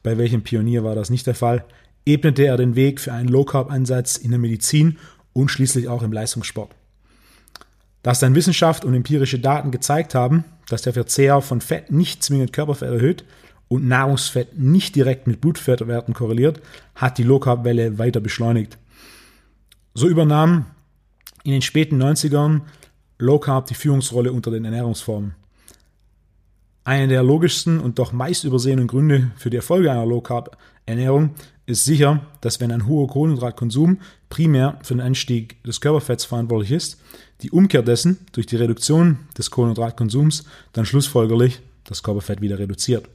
bei 0.06 0.18
welchem 0.18 0.42
Pionier 0.42 0.84
war 0.84 0.94
das 0.94 1.10
nicht 1.10 1.26
der 1.26 1.34
Fall, 1.34 1.64
ebnete 2.04 2.44
er 2.44 2.56
den 2.56 2.76
Weg 2.76 3.00
für 3.00 3.12
einen 3.12 3.28
Low-Carb-Ansatz 3.28 4.16
in 4.16 4.30
der 4.30 4.38
Medizin 4.38 4.98
und 5.32 5.50
schließlich 5.50 5.88
auch 5.88 6.04
im 6.04 6.12
Leistungssport. 6.12 6.70
Dass 8.04 8.20
dann 8.20 8.36
Wissenschaft 8.36 8.84
und 8.84 8.94
empirische 8.94 9.40
Daten 9.40 9.72
gezeigt 9.72 10.14
haben, 10.14 10.44
dass 10.68 10.82
der 10.82 10.92
Verzehr 10.92 11.40
von 11.40 11.60
Fett 11.60 11.90
nicht 11.90 12.22
zwingend 12.22 12.52
Körperfett 12.52 12.88
erhöht 12.88 13.24
und 13.66 13.88
Nahrungsfett 13.88 14.56
nicht 14.56 14.94
direkt 14.94 15.26
mit 15.26 15.40
Blutfettwerten 15.40 16.14
korreliert, 16.14 16.60
hat 16.94 17.18
die 17.18 17.24
Low-Carb-Welle 17.24 17.98
weiter 17.98 18.20
beschleunigt. 18.20 18.78
So 19.94 20.06
übernahm 20.06 20.66
in 21.42 21.50
den 21.50 21.62
späten 21.62 22.00
90ern 22.00 22.60
Low 23.18 23.40
Carb 23.40 23.66
die 23.66 23.74
Führungsrolle 23.74 24.30
unter 24.30 24.52
den 24.52 24.64
Ernährungsformen. 24.64 25.34
Einer 26.86 27.08
der 27.08 27.24
logischsten 27.24 27.80
und 27.80 27.98
doch 27.98 28.12
meist 28.12 28.44
übersehenen 28.44 28.86
Gründe 28.86 29.32
für 29.34 29.50
die 29.50 29.56
Erfolge 29.56 29.90
einer 29.90 30.06
Low 30.06 30.20
Carb 30.20 30.56
Ernährung 30.86 31.30
ist 31.66 31.84
sicher, 31.84 32.24
dass 32.42 32.60
wenn 32.60 32.70
ein 32.70 32.86
hoher 32.86 33.08
Kohlenhydratkonsum 33.08 33.98
primär 34.28 34.78
für 34.84 34.94
den 34.94 35.00
Anstieg 35.00 35.60
des 35.64 35.80
Körperfetts 35.80 36.24
verantwortlich 36.24 36.70
ist, 36.70 37.02
die 37.42 37.50
Umkehr 37.50 37.82
dessen 37.82 38.18
durch 38.30 38.46
die 38.46 38.54
Reduktion 38.54 39.18
des 39.36 39.50
Kohlenhydratkonsums 39.50 40.44
dann 40.74 40.86
schlussfolgerlich 40.86 41.58
das 41.82 42.04
Körperfett 42.04 42.40
wieder 42.40 42.60
reduziert. 42.60 43.08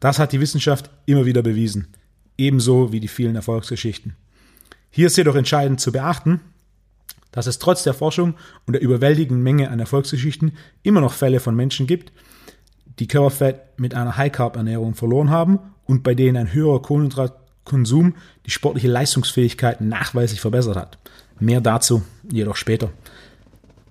Das 0.00 0.18
hat 0.18 0.32
die 0.32 0.40
Wissenschaft 0.40 0.88
immer 1.04 1.26
wieder 1.26 1.42
bewiesen, 1.42 1.88
ebenso 2.38 2.90
wie 2.90 3.00
die 3.00 3.08
vielen 3.08 3.36
Erfolgsgeschichten. 3.36 4.16
Hier 4.88 5.08
ist 5.08 5.18
jedoch 5.18 5.34
entscheidend 5.34 5.78
zu 5.78 5.92
beachten, 5.92 6.40
dass 7.32 7.48
es 7.48 7.58
trotz 7.58 7.82
der 7.82 7.92
Forschung 7.92 8.32
und 8.66 8.72
der 8.72 8.80
überwältigenden 8.80 9.42
Menge 9.42 9.68
an 9.68 9.78
Erfolgsgeschichten 9.78 10.56
immer 10.82 11.02
noch 11.02 11.12
Fälle 11.12 11.40
von 11.40 11.54
Menschen 11.54 11.86
gibt, 11.86 12.10
die 12.98 13.08
Körperfett 13.08 13.78
mit 13.78 13.94
einer 13.94 14.16
High-Carb-Ernährung 14.16 14.94
verloren 14.94 15.30
haben 15.30 15.58
und 15.86 16.02
bei 16.02 16.14
denen 16.14 16.36
ein 16.36 16.52
höherer 16.52 16.82
Kohlenhydratkonsum 16.82 18.14
die 18.46 18.50
sportliche 18.50 18.88
Leistungsfähigkeit 18.88 19.80
nachweislich 19.80 20.40
verbessert 20.40 20.76
hat. 20.76 20.98
Mehr 21.40 21.60
dazu 21.60 22.02
jedoch 22.30 22.56
später. 22.56 22.90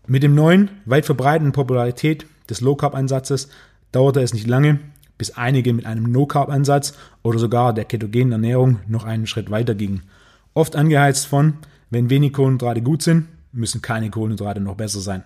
Mit 0.08 0.24
dem 0.24 0.36
neuen, 0.36 0.70
weit 0.86 1.06
verbreiteten 1.06 1.52
Popularität 1.52 2.26
des 2.50 2.62
Low-Carb-Ansatzes 2.62 3.50
dauerte 3.92 4.22
es 4.22 4.34
nicht 4.34 4.48
lange, 4.48 4.80
bis 5.18 5.32
einige 5.32 5.74
mit 5.74 5.86
einem 5.86 6.12
No-Carb-Ansatz 6.12 6.98
oder 7.22 7.40
sogar 7.40 7.74
der 7.74 7.86
ketogenen 7.86 8.34
Ernährung 8.34 8.80
noch 8.88 9.06
einen 9.06 9.28
Schritt 9.28 9.52
weiter 9.52 9.76
gingen. 9.76 10.04
Oft 10.54 10.76
angeheizt 10.76 11.28
von, 11.28 11.54
wenn 11.90 12.10
wenig 12.10 12.34
Kohlenhydrate 12.34 12.82
gut 12.82 13.02
sind, 13.02 13.28
müssen 13.52 13.82
keine 13.82 14.10
Kohlenhydrate 14.10 14.60
noch 14.60 14.76
besser 14.76 15.00
sein. 15.00 15.24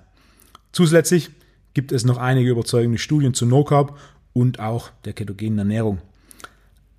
Zusätzlich 0.71 1.31
gibt 1.77 1.91
es 1.91 2.05
noch 2.05 2.17
einige 2.17 2.49
überzeugende 2.49 2.97
Studien 2.97 3.35
zu 3.35 3.45
No-Carb 3.45 3.99
und 4.33 4.59
auch 4.59 4.89
der 5.05 5.13
ketogenen 5.13 5.59
Ernährung. 5.59 5.99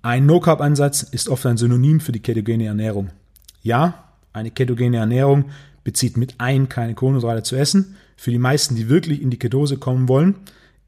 Ein 0.03 0.25
No-Carb-Ansatz 0.25 1.03
ist 1.03 1.27
oft 1.27 1.45
ein 1.47 1.57
Synonym 1.57 1.99
für 1.99 2.13
die 2.13 2.21
ketogene 2.21 2.67
Ernährung. 2.67 3.09
Ja, 3.61 4.05
eine 4.31 4.51
ketogene 4.51 4.95
Ernährung 4.95 5.49
bezieht 5.83 6.15
mit 6.15 6.35
ein, 6.37 6.69
keine 6.69 6.93
Kohlenhydrate 6.95 7.43
zu 7.43 7.57
essen. 7.57 7.97
Für 8.15 8.31
die 8.31 8.39
meisten, 8.39 8.77
die 8.77 8.87
wirklich 8.87 9.21
in 9.21 9.31
die 9.31 9.37
Ketose 9.37 9.75
kommen 9.75 10.07
wollen, 10.07 10.35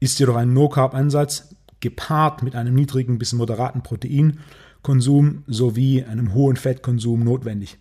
ist 0.00 0.18
jedoch 0.18 0.36
ein 0.36 0.54
No-Carb-Ansatz 0.54 1.54
gepaart 1.80 2.42
mit 2.42 2.56
einem 2.56 2.74
niedrigen 2.74 3.18
bis 3.18 3.34
moderaten 3.34 3.82
Proteinkonsum 3.82 5.44
sowie 5.46 6.02
einem 6.02 6.32
hohen 6.32 6.56
Fettkonsum 6.56 7.24
notwendig. 7.24 7.76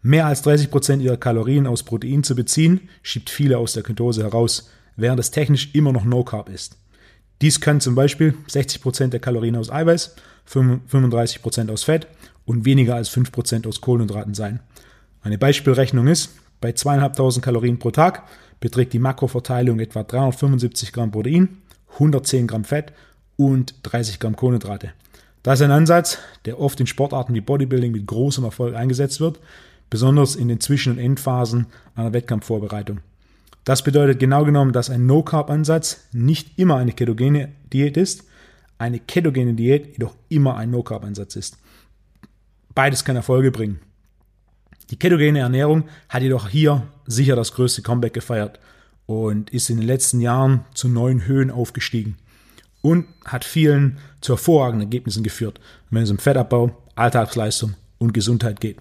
Mehr 0.00 0.24
als 0.24 0.40
30 0.40 0.70
Prozent 0.70 1.02
ihrer 1.02 1.18
Kalorien 1.18 1.66
aus 1.66 1.82
Protein 1.82 2.24
zu 2.24 2.34
beziehen, 2.34 2.88
schiebt 3.02 3.28
viele 3.28 3.58
aus 3.58 3.74
der 3.74 3.82
Ketose 3.82 4.22
heraus, 4.22 4.70
während 4.98 5.18
es 5.20 5.30
technisch 5.30 5.70
immer 5.74 5.92
noch 5.92 6.04
No 6.04 6.24
Carb 6.24 6.50
ist. 6.50 6.76
Dies 7.40 7.60
können 7.60 7.80
zum 7.80 7.94
Beispiel 7.94 8.34
60 8.48 8.82
Prozent 8.82 9.12
der 9.12 9.20
Kalorien 9.20 9.56
aus 9.56 9.70
Eiweiß, 9.70 10.16
35 10.44 11.40
Prozent 11.40 11.70
aus 11.70 11.84
Fett 11.84 12.08
und 12.44 12.64
weniger 12.64 12.96
als 12.96 13.08
5 13.08 13.30
Prozent 13.30 13.66
aus 13.66 13.80
Kohlenhydraten 13.80 14.34
sein. 14.34 14.60
Eine 15.22 15.38
Beispielrechnung 15.38 16.08
ist, 16.08 16.30
bei 16.60 16.70
2.500 16.70 17.40
Kalorien 17.40 17.78
pro 17.78 17.92
Tag 17.92 18.24
beträgt 18.58 18.92
die 18.92 18.98
Makroverteilung 18.98 19.78
etwa 19.78 20.02
375 20.02 20.92
Gramm 20.92 21.12
Protein, 21.12 21.58
110 21.94 22.48
Gramm 22.48 22.64
Fett 22.64 22.92
und 23.36 23.74
30 23.84 24.18
Gramm 24.18 24.34
Kohlenhydrate. 24.34 24.92
Das 25.44 25.60
ist 25.60 25.64
ein 25.64 25.70
Ansatz, 25.70 26.18
der 26.44 26.58
oft 26.58 26.80
in 26.80 26.88
Sportarten 26.88 27.34
wie 27.34 27.40
Bodybuilding 27.40 27.92
mit 27.92 28.06
großem 28.06 28.42
Erfolg 28.42 28.74
eingesetzt 28.74 29.20
wird, 29.20 29.38
besonders 29.90 30.34
in 30.34 30.48
den 30.48 30.60
Zwischen- 30.60 30.94
und 30.94 30.98
Endphasen 30.98 31.66
einer 31.94 32.12
Wettkampfvorbereitung. 32.12 33.00
Das 33.68 33.82
bedeutet 33.82 34.18
genau 34.18 34.46
genommen, 34.46 34.72
dass 34.72 34.88
ein 34.88 35.04
No-Carb-Ansatz 35.04 36.08
nicht 36.12 36.58
immer 36.58 36.76
eine 36.76 36.92
ketogene 36.92 37.52
Diät 37.70 37.98
ist, 37.98 38.24
eine 38.78 38.98
ketogene 38.98 39.52
Diät 39.52 39.92
jedoch 39.92 40.14
immer 40.30 40.56
ein 40.56 40.70
No-Carb-Ansatz 40.70 41.36
ist. 41.36 41.58
Beides 42.74 43.04
kann 43.04 43.16
Erfolge 43.16 43.50
bringen. 43.50 43.80
Die 44.88 44.98
ketogene 44.98 45.40
Ernährung 45.40 45.84
hat 46.08 46.22
jedoch 46.22 46.48
hier 46.48 46.84
sicher 47.06 47.36
das 47.36 47.52
größte 47.52 47.82
Comeback 47.82 48.14
gefeiert 48.14 48.58
und 49.04 49.50
ist 49.50 49.68
in 49.68 49.76
den 49.76 49.86
letzten 49.86 50.22
Jahren 50.22 50.64
zu 50.72 50.88
neuen 50.88 51.26
Höhen 51.26 51.50
aufgestiegen 51.50 52.16
und 52.80 53.04
hat 53.26 53.44
vielen 53.44 53.98
zu 54.22 54.32
hervorragenden 54.32 54.86
Ergebnissen 54.86 55.22
geführt, 55.22 55.60
wenn 55.90 56.04
es 56.04 56.10
um 56.10 56.16
Fettabbau, 56.16 56.74
Alltagsleistung 56.94 57.74
und 57.98 58.14
Gesundheit 58.14 58.62
geht. 58.62 58.78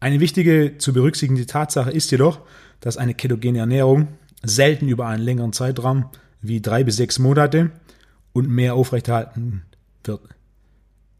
Eine 0.00 0.18
wichtige 0.18 0.78
zu 0.78 0.92
berücksichtigende 0.92 1.46
Tatsache 1.46 1.92
ist 1.92 2.10
jedoch, 2.10 2.40
dass 2.80 2.96
eine 2.96 3.14
ketogene 3.14 3.58
Ernährung 3.58 4.08
selten 4.42 4.88
über 4.88 5.06
einen 5.06 5.22
längeren 5.22 5.52
Zeitraum 5.52 6.06
wie 6.40 6.60
drei 6.60 6.84
bis 6.84 6.96
sechs 6.96 7.18
Monate 7.18 7.70
und 8.32 8.48
mehr 8.48 8.74
aufrechterhalten 8.74 9.62
wird. 10.04 10.20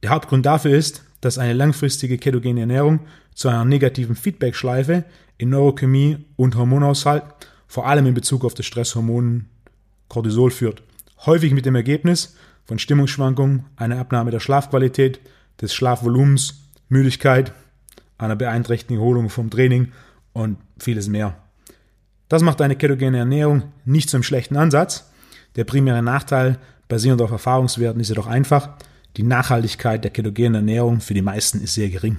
Der 0.03 0.11
Hauptgrund 0.11 0.47
dafür 0.47 0.77
ist, 0.77 1.03
dass 1.21 1.39
eine 1.39 1.53
langfristige 1.53 2.19
ketogene 2.19 2.61
Ernährung 2.61 3.01
zu 3.35 3.49
einer 3.49 3.65
negativen 3.65 4.15
Feedbackschleife 4.15 5.05
in 5.37 5.51
Neurochemie 5.51 6.25
und 6.37 6.57
Hormonhaushalt, 6.57 7.25
vor 7.67 7.87
allem 7.87 8.07
in 8.07 8.15
Bezug 8.15 8.45
auf 8.45 8.55
das 8.55 8.67
Stresshormon 8.67 9.47
Cortisol 10.09 10.51
führt. 10.51 10.83
Häufig 11.27 11.53
mit 11.53 11.67
dem 11.67 11.75
Ergebnis 11.75 12.37
von 12.65 12.79
Stimmungsschwankungen, 12.79 13.65
einer 13.77 13.99
Abnahme 13.99 14.31
der 14.31 14.41
Schlafqualität, 14.41 15.21
des 15.61 15.75
Schlafvolumens, 15.75 16.63
Müdigkeit, 16.89 17.53
einer 18.17 18.37
beeinträchtigten 18.37 18.97
Erholung 18.97 19.29
vom 19.29 19.51
Training 19.51 19.93
und 20.33 20.59
vieles 20.79 21.09
mehr. 21.09 21.37
Das 22.29 22.43
macht 22.43 22.61
eine 22.61 22.77
ketogene 22.77 23.19
Ernährung 23.19 23.65
nicht 23.85 24.11
zum 24.11 24.23
schlechten 24.23 24.57
Ansatz. 24.57 25.11
Der 25.57 25.65
primäre 25.65 26.03
Nachteil 26.03 26.59
basierend 26.89 27.23
auf 27.23 27.31
Erfahrungswerten 27.31 28.01
ist 28.01 28.11
jedoch 28.11 28.27
einfach. 28.27 28.71
Die 29.17 29.23
Nachhaltigkeit 29.23 30.05
der 30.05 30.11
ketogenen 30.11 30.57
Ernährung 30.57 31.01
für 31.01 31.15
die 31.15 31.23
meisten 31.23 31.61
ist 31.61 31.75
sehr 31.75 31.89
gering. 31.89 32.19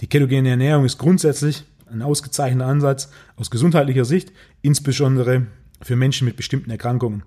Die 0.00 0.06
ketogene 0.06 0.50
Ernährung 0.50 0.84
ist 0.84 0.98
grundsätzlich 0.98 1.64
ein 1.90 2.02
ausgezeichneter 2.02 2.66
Ansatz 2.66 3.10
aus 3.36 3.50
gesundheitlicher 3.50 4.04
Sicht, 4.04 4.32
insbesondere 4.62 5.46
für 5.82 5.96
Menschen 5.96 6.26
mit 6.26 6.36
bestimmten 6.36 6.70
Erkrankungen. 6.70 7.24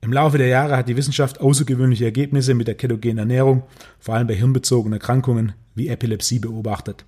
Im 0.00 0.12
Laufe 0.12 0.38
der 0.38 0.48
Jahre 0.48 0.76
hat 0.76 0.88
die 0.88 0.96
Wissenschaft 0.96 1.40
außergewöhnliche 1.40 2.04
Ergebnisse 2.04 2.54
mit 2.54 2.68
der 2.68 2.74
ketogenen 2.74 3.18
Ernährung, 3.18 3.64
vor 3.98 4.14
allem 4.14 4.26
bei 4.26 4.34
hirnbezogenen 4.34 5.00
Erkrankungen 5.00 5.52
wie 5.74 5.88
Epilepsie, 5.88 6.38
beobachtet. 6.38 7.04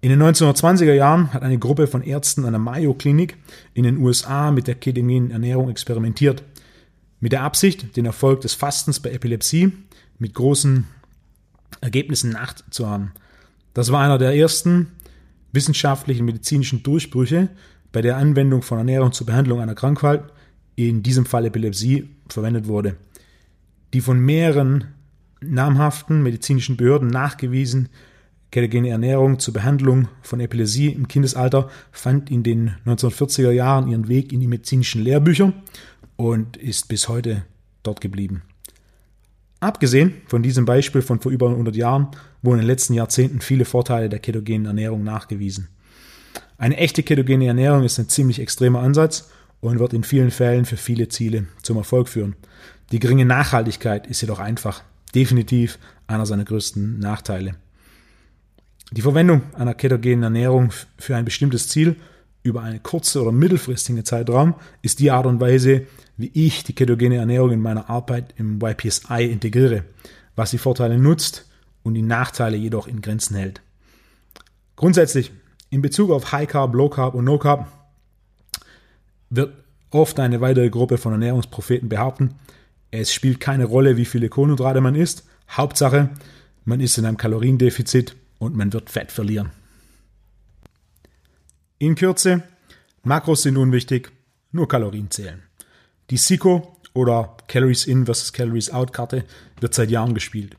In 0.00 0.10
den 0.10 0.22
1920er 0.22 0.92
Jahren 0.92 1.32
hat 1.32 1.42
eine 1.42 1.58
Gruppe 1.58 1.88
von 1.88 2.02
Ärzten 2.02 2.44
an 2.44 2.52
der 2.52 2.60
Mayo 2.60 2.94
Klinik 2.94 3.36
in 3.74 3.82
den 3.82 3.98
USA 3.98 4.52
mit 4.52 4.68
der 4.68 4.76
ketogenen 4.76 5.32
Ernährung 5.32 5.68
experimentiert. 5.70 6.44
Mit 7.18 7.32
der 7.32 7.42
Absicht, 7.42 7.96
den 7.96 8.06
Erfolg 8.06 8.42
des 8.42 8.54
Fastens 8.54 9.00
bei 9.00 9.10
Epilepsie 9.10 9.72
mit 10.20 10.34
großen 10.34 10.86
Ergebnissen 11.80 12.30
nachzuahmen. 12.30 13.10
Das 13.74 13.90
war 13.90 14.00
einer 14.00 14.18
der 14.18 14.36
ersten 14.36 14.92
wissenschaftlichen 15.50 16.24
medizinischen 16.24 16.84
Durchbrüche 16.84 17.48
bei 17.90 18.00
der 18.00 18.18
Anwendung 18.18 18.62
von 18.62 18.78
Ernährung 18.78 19.12
zur 19.12 19.26
Behandlung 19.26 19.60
einer 19.60 19.74
Krankheit, 19.74 20.22
in 20.76 21.02
diesem 21.02 21.26
Fall 21.26 21.44
Epilepsie, 21.46 22.08
verwendet 22.28 22.68
wurde. 22.68 22.96
Die 23.94 24.00
von 24.00 24.20
mehreren 24.20 24.84
namhaften 25.40 26.22
medizinischen 26.22 26.76
Behörden 26.76 27.08
nachgewiesen 27.08 27.88
ketogene 28.50 28.90
Ernährung 28.90 29.38
zur 29.38 29.54
Behandlung 29.54 30.08
von 30.22 30.40
Epilepsie 30.40 30.88
im 30.88 31.08
Kindesalter 31.08 31.68
fand 31.92 32.30
in 32.30 32.42
den 32.42 32.74
1940er 32.86 33.50
Jahren 33.50 33.88
ihren 33.88 34.08
Weg 34.08 34.32
in 34.32 34.40
die 34.40 34.46
medizinischen 34.46 35.02
Lehrbücher 35.02 35.52
und 36.16 36.56
ist 36.56 36.88
bis 36.88 37.08
heute 37.08 37.44
dort 37.82 38.00
geblieben. 38.00 38.42
Abgesehen 39.60 40.14
von 40.26 40.42
diesem 40.42 40.64
Beispiel 40.64 41.02
von 41.02 41.20
vor 41.20 41.32
über 41.32 41.50
100 41.50 41.74
Jahren 41.74 42.08
wurden 42.42 42.60
in 42.60 42.62
den 42.62 42.68
letzten 42.68 42.94
Jahrzehnten 42.94 43.40
viele 43.40 43.64
Vorteile 43.64 44.08
der 44.08 44.20
ketogenen 44.20 44.66
Ernährung 44.66 45.02
nachgewiesen. 45.02 45.68
Eine 46.56 46.76
echte 46.76 47.02
ketogene 47.02 47.46
Ernährung 47.46 47.84
ist 47.84 47.98
ein 47.98 48.08
ziemlich 48.08 48.40
extremer 48.40 48.80
Ansatz 48.80 49.30
und 49.60 49.78
wird 49.78 49.92
in 49.92 50.04
vielen 50.04 50.30
Fällen 50.30 50.64
für 50.64 50.76
viele 50.76 51.08
Ziele 51.08 51.46
zum 51.62 51.76
Erfolg 51.76 52.08
führen. 52.08 52.36
Die 52.92 53.00
geringe 53.00 53.24
Nachhaltigkeit 53.24 54.06
ist 54.06 54.20
jedoch 54.20 54.38
einfach 54.38 54.82
definitiv 55.14 55.78
einer 56.06 56.26
seiner 56.26 56.44
größten 56.44 56.98
Nachteile. 56.98 57.54
Die 58.90 59.02
Verwendung 59.02 59.42
einer 59.54 59.74
ketogenen 59.74 60.22
Ernährung 60.22 60.72
für 60.96 61.14
ein 61.14 61.26
bestimmtes 61.26 61.68
Ziel 61.68 61.96
über 62.42 62.62
einen 62.62 62.82
kurzen 62.82 63.20
oder 63.20 63.32
mittelfristigen 63.32 64.04
Zeitraum 64.04 64.54
ist 64.80 65.00
die 65.00 65.10
Art 65.10 65.26
und 65.26 65.40
Weise, 65.40 65.86
wie 66.16 66.30
ich 66.32 66.64
die 66.64 66.72
ketogene 66.72 67.16
Ernährung 67.16 67.50
in 67.52 67.60
meiner 67.60 67.90
Arbeit 67.90 68.32
im 68.38 68.58
YPSI 68.62 69.24
integriere, 69.24 69.84
was 70.36 70.52
die 70.52 70.58
Vorteile 70.58 70.96
nutzt 70.96 71.46
und 71.82 71.94
die 71.94 72.02
Nachteile 72.02 72.56
jedoch 72.56 72.86
in 72.86 73.02
Grenzen 73.02 73.36
hält. 73.36 73.60
Grundsätzlich, 74.76 75.32
in 75.68 75.82
Bezug 75.82 76.10
auf 76.10 76.32
High 76.32 76.48
Carb, 76.48 76.74
Low 76.74 76.88
Carb 76.88 77.14
und 77.14 77.24
No 77.24 77.38
Carb 77.38 77.70
wird 79.28 79.52
oft 79.90 80.18
eine 80.18 80.40
weitere 80.40 80.70
Gruppe 80.70 80.96
von 80.96 81.12
Ernährungspropheten 81.12 81.90
behaupten, 81.90 82.36
es 82.90 83.12
spielt 83.12 83.38
keine 83.38 83.66
Rolle, 83.66 83.98
wie 83.98 84.06
viele 84.06 84.30
Kohlenhydrate 84.30 84.80
man 84.80 84.94
isst, 84.94 85.24
Hauptsache, 85.50 86.08
man 86.64 86.80
ist 86.80 86.96
in 86.96 87.04
einem 87.04 87.18
Kaloriendefizit 87.18 88.16
und 88.38 88.56
man 88.56 88.72
wird 88.72 88.90
Fett 88.90 89.12
verlieren. 89.12 89.50
In 91.78 91.94
Kürze, 91.94 92.42
Makros 93.04 93.42
sind 93.42 93.56
unwichtig, 93.56 94.10
nur 94.52 94.68
Kalorien 94.68 95.10
zählen. 95.10 95.42
Die 96.10 96.16
SICO 96.16 96.76
oder 96.94 97.36
Calories 97.46 97.86
In 97.86 98.06
versus 98.06 98.32
Calories 98.32 98.70
Out 98.70 98.92
Karte 98.92 99.24
wird 99.60 99.74
seit 99.74 99.90
Jahren 99.90 100.14
gespielt. 100.14 100.56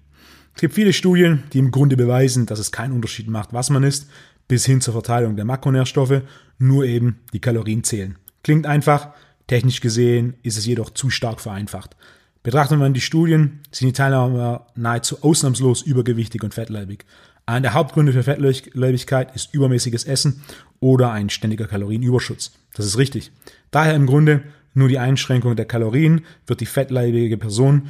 Es 0.56 0.62
gibt 0.62 0.74
viele 0.74 0.94
Studien, 0.94 1.44
die 1.54 1.60
im 1.60 1.72
Grunde 1.72 1.98
beweisen, 1.98 2.46
dass 2.46 2.60
es 2.60 2.72
keinen 2.72 2.94
Unterschied 2.94 3.28
macht, 3.28 3.54
was 3.54 3.70
man 3.70 3.84
isst, 3.84 4.10
bis 4.48 4.66
hin 4.66 4.82
zur 4.82 4.94
Verteilung 4.94 5.36
der 5.36 5.46
Makronährstoffe, 5.46 6.22
nur 6.58 6.86
eben 6.86 7.20
die 7.34 7.40
Kalorien 7.40 7.84
zählen. 7.84 8.18
Klingt 8.44 8.66
einfach, 8.66 9.10
technisch 9.48 9.82
gesehen 9.82 10.36
ist 10.44 10.58
es 10.58 10.66
jedoch 10.66 10.90
zu 10.90 11.10
stark 11.10 11.40
vereinfacht. 11.40 11.96
Betrachtet 12.44 12.80
man 12.80 12.94
die 12.94 13.02
Studien, 13.02 13.60
sind 13.72 13.90
die 13.90 13.94
Teilnehmer 13.94 14.68
nahezu 14.76 15.22
ausnahmslos 15.24 15.82
übergewichtig 15.82 16.44
und 16.44 16.54
fettleibig. 16.54 17.06
Einer 17.50 17.62
der 17.62 17.74
Hauptgründe 17.74 18.14
für 18.14 18.22
Fettleibigkeit 18.22 19.36
ist 19.36 19.56
übermäßiges 19.56 20.04
Essen 20.04 20.44
oder 20.80 21.12
ein 21.12 21.32
ständiger 21.32 21.66
Kalorienüberschuss. 21.66 22.52
Das 22.76 22.86
ist 22.86 23.00
richtig. 23.00 23.32
Daher 23.72 23.96
im 23.96 24.06
Grunde 24.06 24.44
nur 24.76 24.88
die 24.88 25.00
Einschränkung 25.00 25.56
der 25.56 25.66
Kalorien 25.66 26.22
wird 26.46 26.62
die 26.62 26.68
fettleibige 26.68 27.38
Person 27.38 27.90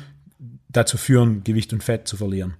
dazu 0.69 0.95
führen, 0.95 1.43
Gewicht 1.43 1.73
und 1.73 1.83
Fett 1.83 2.07
zu 2.07 2.15
verlieren. 2.15 2.53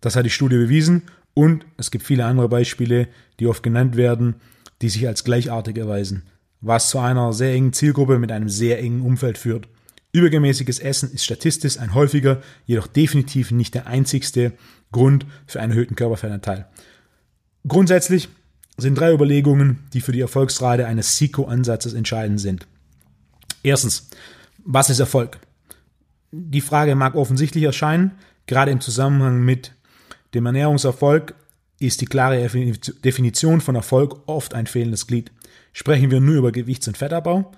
Das 0.00 0.16
hat 0.16 0.26
die 0.26 0.30
Studie 0.30 0.56
bewiesen 0.56 1.02
und 1.34 1.66
es 1.76 1.92
gibt 1.92 2.04
viele 2.04 2.24
andere 2.24 2.48
Beispiele, 2.48 3.06
die 3.38 3.46
oft 3.46 3.62
genannt 3.62 3.96
werden, 3.96 4.34
die 4.82 4.88
sich 4.88 5.06
als 5.06 5.22
gleichartig 5.22 5.78
erweisen, 5.78 6.24
was 6.60 6.88
zu 6.88 6.98
einer 6.98 7.32
sehr 7.32 7.52
engen 7.52 7.72
Zielgruppe 7.72 8.18
mit 8.18 8.32
einem 8.32 8.48
sehr 8.48 8.80
engen 8.80 9.02
Umfeld 9.02 9.38
führt. 9.38 9.68
Übergemäßiges 10.10 10.80
Essen 10.80 11.12
ist 11.12 11.24
statistisch 11.24 11.78
ein 11.78 11.94
häufiger, 11.94 12.42
jedoch 12.66 12.88
definitiv 12.88 13.52
nicht 13.52 13.74
der 13.74 13.86
einzigste 13.86 14.52
Grund 14.94 15.26
für 15.46 15.60
einen 15.60 15.72
erhöhten 15.72 15.96
Körperfettanteil. 15.96 16.66
Grundsätzlich 17.68 18.28
sind 18.78 18.98
drei 18.98 19.12
Überlegungen, 19.12 19.80
die 19.92 20.00
für 20.00 20.12
die 20.12 20.20
Erfolgsrate 20.20 20.86
eines 20.86 21.18
SICO-Ansatzes 21.18 21.92
entscheidend 21.92 22.40
sind. 22.40 22.66
Erstens, 23.62 24.08
was 24.64 24.90
ist 24.90 25.00
Erfolg? 25.00 25.38
Die 26.32 26.60
Frage 26.60 26.94
mag 26.94 27.14
offensichtlich 27.14 27.64
erscheinen, 27.64 28.12
gerade 28.46 28.70
im 28.70 28.80
Zusammenhang 28.80 29.42
mit 29.42 29.72
dem 30.34 30.46
Ernährungserfolg 30.46 31.34
ist 31.78 32.00
die 32.00 32.06
klare 32.06 32.48
Definition 33.04 33.60
von 33.60 33.74
Erfolg 33.74 34.22
oft 34.26 34.54
ein 34.54 34.66
fehlendes 34.66 35.06
Glied. 35.06 35.30
Sprechen 35.72 36.10
wir 36.10 36.20
nur 36.20 36.36
über 36.36 36.52
Gewichts- 36.52 36.88
und 36.88 36.96
Fettabbau 36.96 37.52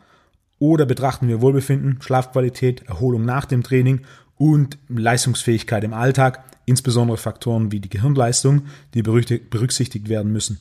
oder 0.58 0.86
betrachten 0.86 1.28
wir 1.28 1.40
Wohlbefinden, 1.40 2.00
Schlafqualität, 2.00 2.82
Erholung 2.88 3.24
nach 3.24 3.44
dem 3.44 3.62
Training 3.62 4.02
und 4.36 4.78
Leistungsfähigkeit 4.88 5.84
im 5.84 5.94
Alltag, 5.94 6.44
insbesondere 6.66 7.16
Faktoren 7.16 7.72
wie 7.72 7.80
die 7.80 7.88
Gehirnleistung, 7.88 8.62
die 8.94 9.02
berücksichtigt 9.02 10.08
werden 10.08 10.32
müssen. 10.32 10.60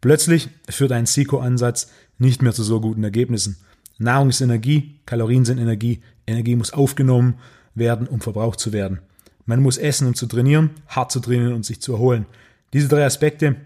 Plötzlich 0.00 0.48
führt 0.68 0.92
ein 0.92 1.06
SICO-Ansatz 1.06 1.90
nicht 2.18 2.42
mehr 2.42 2.52
zu 2.52 2.62
so 2.62 2.80
guten 2.80 3.02
Ergebnissen. 3.02 3.58
Nahrung 3.98 4.28
ist 4.28 4.40
Energie, 4.40 5.00
Kalorien 5.06 5.44
sind 5.44 5.58
Energie, 5.58 6.02
Energie 6.26 6.54
muss 6.54 6.72
aufgenommen 6.72 7.34
werden, 7.74 8.06
um 8.06 8.20
verbraucht 8.20 8.60
zu 8.60 8.72
werden. 8.72 9.00
Man 9.44 9.60
muss 9.60 9.78
essen, 9.78 10.06
um 10.06 10.14
zu 10.14 10.26
trainieren, 10.26 10.70
hart 10.86 11.10
zu 11.10 11.20
trainieren 11.20 11.54
und 11.54 11.64
sich 11.64 11.80
zu 11.80 11.94
erholen. 11.94 12.26
Diese 12.72 12.88
drei 12.88 13.04
Aspekte, 13.04 13.56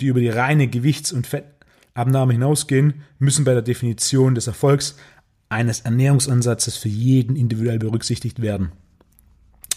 die 0.00 0.06
über 0.06 0.20
die 0.20 0.28
reine 0.28 0.68
Gewichts- 0.68 1.12
und 1.12 1.26
Fettabnahme 1.26 2.34
hinausgehen, 2.34 3.02
müssen 3.18 3.44
bei 3.44 3.54
der 3.54 3.62
Definition 3.62 4.34
des 4.34 4.46
Erfolgs 4.46 4.96
eines 5.48 5.80
Ernährungsansatzes 5.80 6.76
für 6.76 6.88
jeden 6.88 7.34
individuell 7.34 7.78
berücksichtigt 7.78 8.40
werden. 8.42 8.72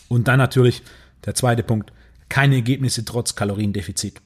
Und 0.07 0.27
dann 0.27 0.37
natürlich 0.37 0.83
der 1.25 1.35
zweite 1.35 1.63
Punkt, 1.63 1.91
keine 2.29 2.55
Ergebnisse 2.55 3.05
trotz 3.05 3.35
Kaloriendefizit. 3.35 4.21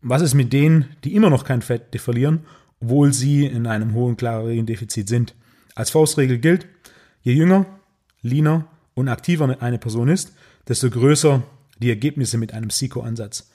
Was 0.00 0.22
ist 0.22 0.34
mit 0.34 0.52
denen, 0.52 0.96
die 1.04 1.14
immer 1.14 1.30
noch 1.30 1.44
kein 1.44 1.62
Fett 1.62 2.00
verlieren, 2.00 2.40
obwohl 2.80 3.12
sie 3.12 3.46
in 3.46 3.66
einem 3.66 3.94
hohen 3.94 4.16
Kaloriendefizit 4.16 5.08
sind? 5.08 5.34
Als 5.74 5.90
Faustregel 5.90 6.38
gilt, 6.38 6.66
je 7.22 7.32
jünger, 7.32 7.66
leaner 8.20 8.66
und 8.94 9.08
aktiver 9.08 9.56
eine 9.62 9.78
Person 9.78 10.08
ist, 10.08 10.32
desto 10.68 10.90
größer 10.90 11.42
die 11.78 11.90
Ergebnisse 11.90 12.38
mit 12.38 12.52
einem 12.52 12.70
SICO-Ansatz. 12.70 13.50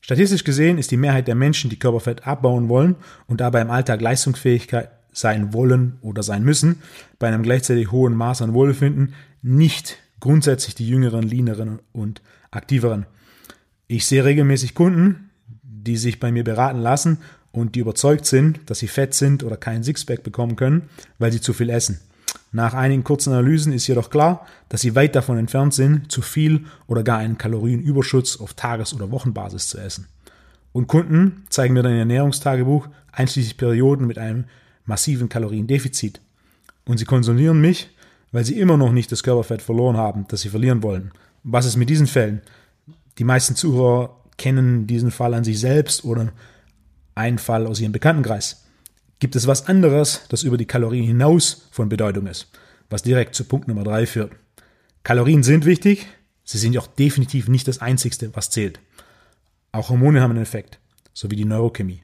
Statistisch 0.00 0.44
gesehen 0.44 0.78
ist 0.78 0.90
die 0.90 0.96
Mehrheit 0.96 1.28
der 1.28 1.36
Menschen, 1.36 1.70
die 1.70 1.78
Körperfett 1.78 2.26
abbauen 2.26 2.68
wollen 2.68 2.96
und 3.26 3.40
dabei 3.40 3.60
im 3.60 3.70
Alltag 3.70 4.00
Leistungsfähigkeit 4.00 4.90
sein 5.12 5.52
wollen 5.52 5.98
oder 6.00 6.22
sein 6.22 6.42
müssen, 6.42 6.82
bei 7.18 7.28
einem 7.28 7.42
gleichzeitig 7.42 7.92
hohen 7.92 8.14
Maß 8.14 8.42
an 8.42 8.54
Wohlbefinden 8.54 9.14
nicht 9.42 9.98
grundsätzlich 10.22 10.76
die 10.76 10.88
jüngeren, 10.88 11.24
leaneren 11.24 11.80
und 11.90 12.22
aktiveren. 12.52 13.06
Ich 13.88 14.06
sehe 14.06 14.24
regelmäßig 14.24 14.74
Kunden, 14.74 15.30
die 15.62 15.96
sich 15.96 16.20
bei 16.20 16.30
mir 16.30 16.44
beraten 16.44 16.78
lassen 16.78 17.18
und 17.50 17.74
die 17.74 17.80
überzeugt 17.80 18.24
sind, 18.24 18.60
dass 18.70 18.78
sie 18.78 18.86
fett 18.86 19.14
sind 19.14 19.42
oder 19.42 19.56
keinen 19.56 19.82
Sixpack 19.82 20.22
bekommen 20.22 20.54
können, 20.54 20.88
weil 21.18 21.32
sie 21.32 21.40
zu 21.40 21.52
viel 21.52 21.70
essen. 21.70 22.00
Nach 22.52 22.72
einigen 22.72 23.02
kurzen 23.02 23.32
Analysen 23.32 23.72
ist 23.72 23.88
jedoch 23.88 24.10
klar, 24.10 24.46
dass 24.68 24.82
sie 24.82 24.94
weit 24.94 25.16
davon 25.16 25.38
entfernt 25.38 25.74
sind, 25.74 26.12
zu 26.12 26.22
viel 26.22 26.66
oder 26.86 27.02
gar 27.02 27.18
einen 27.18 27.36
Kalorienüberschuss 27.36 28.38
auf 28.38 28.54
Tages- 28.54 28.94
oder 28.94 29.10
Wochenbasis 29.10 29.68
zu 29.68 29.78
essen. 29.78 30.06
Und 30.70 30.86
Kunden 30.86 31.46
zeigen 31.48 31.74
mir 31.74 31.82
dann 31.82 31.94
ihr 31.94 31.98
Ernährungstagebuch 31.98 32.88
einschließlich 33.10 33.56
Perioden 33.56 34.06
mit 34.06 34.18
einem 34.18 34.44
massiven 34.84 35.28
Kaloriendefizit. 35.28 36.20
Und 36.84 36.98
sie 36.98 37.06
konsumieren 37.06 37.60
mich, 37.60 37.90
weil 38.32 38.44
sie 38.44 38.58
immer 38.58 38.76
noch 38.76 38.92
nicht 38.92 39.12
das 39.12 39.22
Körperfett 39.22 39.62
verloren 39.62 39.96
haben, 39.96 40.26
das 40.28 40.40
sie 40.40 40.48
verlieren 40.48 40.82
wollen. 40.82 41.12
Was 41.44 41.66
ist 41.66 41.76
mit 41.76 41.90
diesen 41.90 42.06
Fällen? 42.06 42.40
Die 43.18 43.24
meisten 43.24 43.54
Zuhörer 43.54 44.16
kennen 44.38 44.86
diesen 44.86 45.10
Fall 45.10 45.34
an 45.34 45.44
sich 45.44 45.60
selbst 45.60 46.04
oder 46.04 46.32
einen 47.14 47.38
Fall 47.38 47.66
aus 47.66 47.80
ihrem 47.80 47.92
Bekanntenkreis. 47.92 48.64
Gibt 49.18 49.36
es 49.36 49.46
was 49.46 49.68
anderes, 49.68 50.22
das 50.30 50.42
über 50.42 50.56
die 50.56 50.66
Kalorien 50.66 51.04
hinaus 51.04 51.68
von 51.70 51.88
Bedeutung 51.88 52.26
ist, 52.26 52.48
was 52.90 53.02
direkt 53.02 53.34
zu 53.34 53.44
Punkt 53.44 53.68
Nummer 53.68 53.84
drei 53.84 54.06
führt? 54.06 54.32
Kalorien 55.04 55.42
sind 55.42 55.66
wichtig, 55.66 56.06
sie 56.42 56.58
sind 56.58 56.76
auch 56.78 56.86
definitiv 56.86 57.48
nicht 57.48 57.68
das 57.68 57.80
Einzigste, 57.80 58.30
was 58.34 58.50
zählt. 58.50 58.80
Auch 59.72 59.90
Hormone 59.90 60.20
haben 60.20 60.32
einen 60.32 60.42
Effekt, 60.42 60.78
sowie 61.12 61.36
die 61.36 61.44
Neurochemie. 61.44 62.02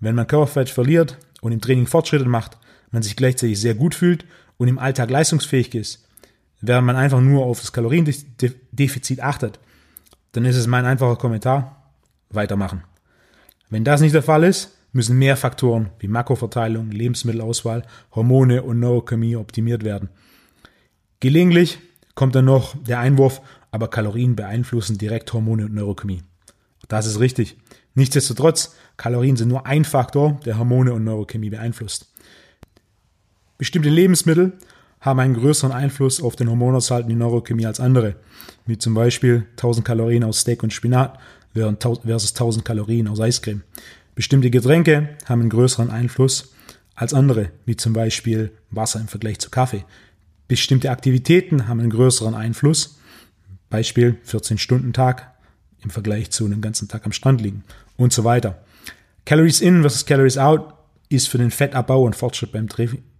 Wenn 0.00 0.14
man 0.14 0.26
Körperfett 0.26 0.70
verliert 0.70 1.18
und 1.40 1.52
im 1.52 1.60
Training 1.60 1.86
Fortschritte 1.86 2.26
macht, 2.26 2.58
man 2.90 3.02
sich 3.02 3.16
gleichzeitig 3.16 3.60
sehr 3.60 3.74
gut 3.74 3.94
fühlt 3.94 4.24
und 4.58 4.68
im 4.68 4.78
Alltag 4.78 5.10
leistungsfähig 5.10 5.74
ist, 5.74 6.06
während 6.60 6.86
man 6.86 6.96
einfach 6.96 7.20
nur 7.20 7.46
auf 7.46 7.60
das 7.60 7.72
Kaloriendefizit 7.72 9.20
achtet, 9.22 9.58
dann 10.32 10.44
ist 10.44 10.56
es 10.56 10.66
mein 10.66 10.84
einfacher 10.84 11.16
Kommentar, 11.16 11.90
weitermachen. 12.30 12.84
Wenn 13.70 13.84
das 13.84 14.00
nicht 14.00 14.14
der 14.14 14.22
Fall 14.22 14.44
ist, 14.44 14.76
müssen 14.92 15.18
mehr 15.18 15.36
Faktoren 15.36 15.90
wie 15.98 16.08
Makroverteilung, 16.08 16.90
Lebensmittelauswahl, 16.90 17.84
Hormone 18.14 18.62
und 18.62 18.80
Neurochemie 18.80 19.36
optimiert 19.36 19.84
werden. 19.84 20.10
Gelegentlich 21.20 21.78
kommt 22.14 22.34
dann 22.34 22.46
noch 22.46 22.74
der 22.82 22.98
Einwurf, 22.98 23.40
aber 23.70 23.88
Kalorien 23.88 24.36
beeinflussen 24.36 24.98
direkt 24.98 25.32
Hormone 25.32 25.66
und 25.66 25.74
Neurochemie. 25.74 26.22
Das 26.88 27.06
ist 27.06 27.20
richtig. 27.20 27.58
Nichtsdestotrotz, 27.94 28.74
Kalorien 28.96 29.36
sind 29.36 29.48
nur 29.48 29.66
ein 29.66 29.84
Faktor, 29.84 30.40
der 30.44 30.58
Hormone 30.58 30.92
und 30.94 31.04
Neurochemie 31.04 31.50
beeinflusst. 31.50 32.12
Bestimmte 33.58 33.88
Lebensmittel 33.88 34.52
haben 35.00 35.18
einen 35.18 35.34
größeren 35.34 35.72
Einfluss 35.72 36.22
auf 36.22 36.36
den 36.36 36.48
Hormonaushalt 36.48 37.04
und 37.04 37.10
die 37.10 37.16
Neurochemie 37.16 37.66
als 37.66 37.80
andere, 37.80 38.14
wie 38.66 38.78
zum 38.78 38.94
Beispiel 38.94 39.46
1000 39.56 39.84
Kalorien 39.84 40.22
aus 40.22 40.40
Steak 40.40 40.62
und 40.62 40.72
Spinat 40.72 41.18
versus 41.54 42.30
1000 42.30 42.64
Kalorien 42.64 43.08
aus 43.08 43.20
Eiscreme. 43.20 43.62
Bestimmte 44.14 44.50
Getränke 44.50 45.10
haben 45.26 45.40
einen 45.40 45.50
größeren 45.50 45.90
Einfluss 45.90 46.54
als 46.94 47.14
andere, 47.14 47.50
wie 47.66 47.76
zum 47.76 47.92
Beispiel 47.92 48.52
Wasser 48.70 49.00
im 49.00 49.08
Vergleich 49.08 49.40
zu 49.40 49.50
Kaffee. 49.50 49.84
Bestimmte 50.46 50.90
Aktivitäten 50.90 51.66
haben 51.66 51.80
einen 51.80 51.90
größeren 51.90 52.34
Einfluss, 52.34 52.98
Beispiel 53.70 54.18
14-Stunden-Tag 54.26 55.32
im 55.82 55.90
Vergleich 55.90 56.30
zu 56.30 56.44
einem 56.44 56.60
ganzen 56.60 56.88
Tag 56.88 57.06
am 57.06 57.12
Strand 57.12 57.40
liegen 57.40 57.64
und 57.96 58.12
so 58.12 58.24
weiter. 58.24 58.62
Calories 59.24 59.60
in 59.60 59.80
versus 59.80 60.06
Calories 60.06 60.38
out 60.38 60.74
ist 61.08 61.28
für 61.28 61.38
den 61.38 61.50
Fettabbau 61.50 62.04
und 62.04 62.16
Fortschritt 62.16 62.52
beim 62.52 62.68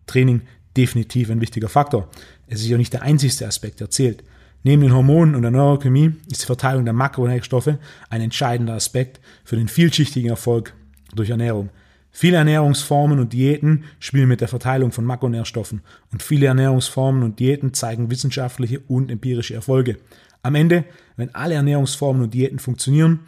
Training 0.08 0.42
definitiv 0.76 1.30
ein 1.30 1.40
wichtiger 1.40 1.68
Faktor. 1.68 2.08
Es 2.46 2.60
ist 2.60 2.68
ja 2.68 2.76
nicht 2.76 2.92
der 2.92 3.02
einzigste 3.02 3.46
Aspekt, 3.46 3.80
der 3.80 3.90
zählt. 3.90 4.24
Neben 4.64 4.82
den 4.82 4.92
Hormonen 4.92 5.34
und 5.34 5.42
der 5.42 5.50
Neurochemie 5.50 6.12
ist 6.30 6.42
die 6.42 6.46
Verteilung 6.46 6.84
der 6.84 6.94
Makronährstoffe 6.94 7.74
ein 8.10 8.20
entscheidender 8.20 8.74
Aspekt 8.74 9.20
für 9.44 9.56
den 9.56 9.68
vielschichtigen 9.68 10.30
Erfolg 10.30 10.74
durch 11.14 11.30
Ernährung. 11.30 11.70
Viele 12.10 12.38
Ernährungsformen 12.38 13.20
und 13.20 13.32
Diäten 13.32 13.84
spielen 14.00 14.28
mit 14.28 14.40
der 14.40 14.48
Verteilung 14.48 14.90
von 14.90 15.04
Makronährstoffen 15.04 15.82
und 16.10 16.22
viele 16.22 16.46
Ernährungsformen 16.46 17.22
und 17.22 17.38
Diäten 17.38 17.74
zeigen 17.74 18.10
wissenschaftliche 18.10 18.80
und 18.80 19.10
empirische 19.10 19.54
Erfolge. 19.54 19.98
Am 20.42 20.54
Ende, 20.54 20.84
wenn 21.16 21.34
alle 21.34 21.54
Ernährungsformen 21.54 22.22
und 22.22 22.34
Diäten 22.34 22.58
funktionieren, 22.58 23.20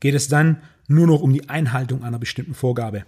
geht 0.00 0.14
es 0.14 0.28
dann 0.28 0.62
nur 0.88 1.06
noch 1.06 1.22
um 1.22 1.32
die 1.32 1.48
Einhaltung 1.48 2.02
einer 2.02 2.18
bestimmten 2.18 2.54
Vorgabe. 2.54 3.04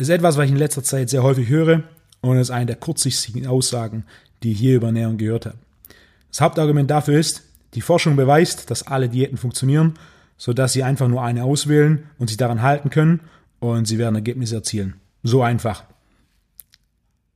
Ist 0.00 0.08
etwas, 0.08 0.38
was 0.38 0.46
ich 0.46 0.52
in 0.52 0.56
letzter 0.56 0.82
Zeit 0.82 1.10
sehr 1.10 1.22
häufig 1.22 1.50
höre 1.50 1.82
und 2.22 2.38
ist 2.38 2.50
eine 2.50 2.64
der 2.64 2.76
kurzsichtigen 2.76 3.46
Aussagen, 3.46 4.04
die 4.42 4.52
ich 4.52 4.58
hier 4.58 4.76
über 4.76 4.86
Ernährung 4.86 5.18
gehört 5.18 5.44
habe. 5.44 5.58
Das 6.30 6.40
Hauptargument 6.40 6.90
dafür 6.90 7.20
ist, 7.20 7.42
die 7.74 7.82
Forschung 7.82 8.16
beweist, 8.16 8.70
dass 8.70 8.86
alle 8.86 9.10
Diäten 9.10 9.36
funktionieren, 9.36 9.98
sodass 10.38 10.72
sie 10.72 10.84
einfach 10.84 11.06
nur 11.06 11.22
eine 11.22 11.44
auswählen 11.44 12.04
und 12.18 12.28
sich 12.28 12.38
daran 12.38 12.62
halten 12.62 12.88
können 12.88 13.20
und 13.58 13.86
sie 13.86 13.98
werden 13.98 14.14
Ergebnisse 14.14 14.54
erzielen. 14.54 14.94
So 15.22 15.42
einfach. 15.42 15.84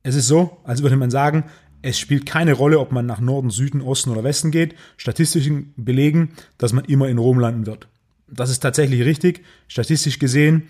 Es 0.01 0.15
ist 0.15 0.25
so, 0.25 0.57
als 0.63 0.81
würde 0.81 0.97
man 0.97 1.11
sagen, 1.11 1.43
Es 1.83 1.99
spielt 1.99 2.25
keine 2.25 2.53
Rolle, 2.53 2.79
ob 2.79 2.91
man 2.91 3.05
nach 3.05 3.19
Norden, 3.19 3.51
Süden, 3.51 3.79
Osten 3.79 4.09
oder 4.09 4.23
Westen 4.23 4.49
geht. 4.49 4.73
Statistischen 4.97 5.71
belegen, 5.77 6.31
dass 6.57 6.73
man 6.73 6.85
immer 6.85 7.09
in 7.09 7.19
Rom 7.19 7.37
landen 7.37 7.67
wird. 7.67 7.87
Das 8.27 8.49
ist 8.49 8.61
tatsächlich 8.61 9.05
richtig. 9.05 9.45
Statistisch 9.67 10.17
gesehen 10.17 10.63